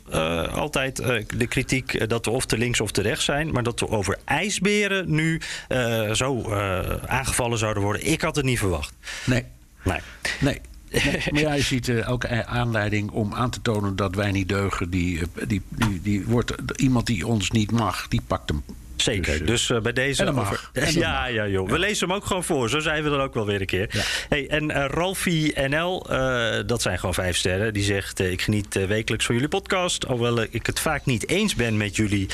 [0.54, 0.96] altijd
[1.36, 3.50] de kritiek dat we of te links of te rechts zijn.
[3.50, 5.40] Maar dat we over ijsberen nu
[6.12, 6.52] zo
[7.06, 8.06] aangevallen zouden worden.
[8.06, 8.94] Ik had het niet verwacht.
[9.26, 9.44] Nee.
[9.84, 10.00] Nee.
[10.40, 10.60] Nee.
[10.92, 14.48] Nee, maar ja, je ziet uh, elke aanleiding om aan te tonen dat wij niet
[14.48, 18.62] deugen, die, die, die, die wordt iemand die ons niet mag, die pakt hem.
[19.03, 19.38] Zeker.
[19.38, 20.24] Dus, dus uh, bij deze.
[20.24, 20.70] En over...
[20.72, 21.66] en ja, ja, joh.
[21.66, 21.72] Ja.
[21.72, 22.70] We lezen hem ook gewoon voor.
[22.70, 23.88] Zo zijn we dan ook wel weer een keer.
[23.90, 24.03] Ja.
[24.28, 27.72] Hey, en uh, Ralfie NL, uh, dat zijn gewoon vijf sterren.
[27.72, 30.07] Die zegt: Ik geniet wekelijks van jullie podcast.
[30.07, 32.28] Alhoewel ik het vaak niet eens ben met jullie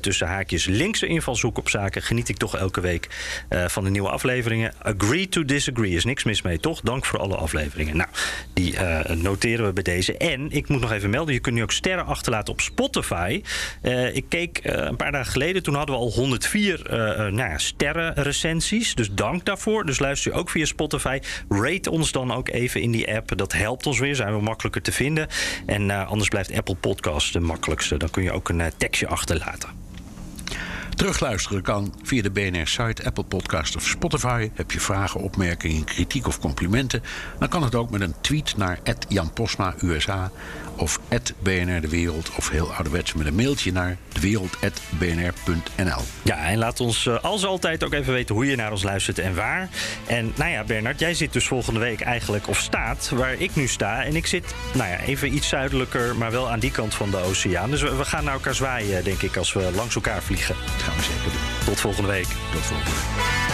[0.00, 3.08] tussen haakjes linkse invalshoek op zaken, geniet ik toch elke week
[3.48, 4.72] van de nieuwe afleveringen.
[4.82, 6.80] Agree to disagree is niks mis mee, toch?
[6.80, 7.96] Dank voor alle afleveringen.
[7.96, 8.08] Nou,
[8.52, 8.76] die
[9.14, 10.16] noteren we bij deze.
[10.16, 13.42] En ik moet nog even melden: je kunt nu ook sterren achterlaten op Spotify.
[14.12, 18.94] ik keek een paar dagen geleden, toen hadden we al 104 uh, nou ja, sterrenrecensies.
[18.94, 19.86] Dus dank daarvoor.
[19.86, 21.18] Dus luister je ook via Spotify.
[21.48, 23.36] Rate ons dan ook even in die app.
[23.36, 24.14] Dat helpt ons weer.
[24.14, 25.28] Zijn we makkelijker te vinden.
[25.66, 27.96] En uh, anders blijft Apple Podcast de makkelijkste.
[27.96, 29.68] Dan kun je ook een tekstje achterlaten.
[30.94, 34.50] Terugluisteren kan via de BNR-site, Apple Podcast of Spotify.
[34.54, 37.02] Heb je vragen, opmerkingen, kritiek of complimenten?
[37.38, 40.30] Dan kan het ook met een tweet naar Jan Posma USA
[40.76, 41.00] of
[41.38, 42.30] BNR De Wereld.
[42.36, 46.02] Of heel ouderwets met een mailtje naar dewereld.bnr.nl.
[46.22, 49.18] Ja, en laat ons uh, als altijd ook even weten hoe je naar ons luistert
[49.18, 49.68] en waar.
[50.06, 53.66] En nou ja, Bernard, jij zit dus volgende week eigenlijk, of staat waar ik nu
[53.66, 54.04] sta.
[54.04, 57.16] En ik zit, nou ja, even iets zuidelijker, maar wel aan die kant van de
[57.16, 57.70] oceaan.
[57.70, 60.54] Dus we, we gaan naar elkaar zwaaien, denk ik, als we langs elkaar vliegen.
[60.64, 61.64] Dat gaan we zeker doen.
[61.64, 62.26] Tot volgende week.
[62.52, 63.53] Tot volgende week.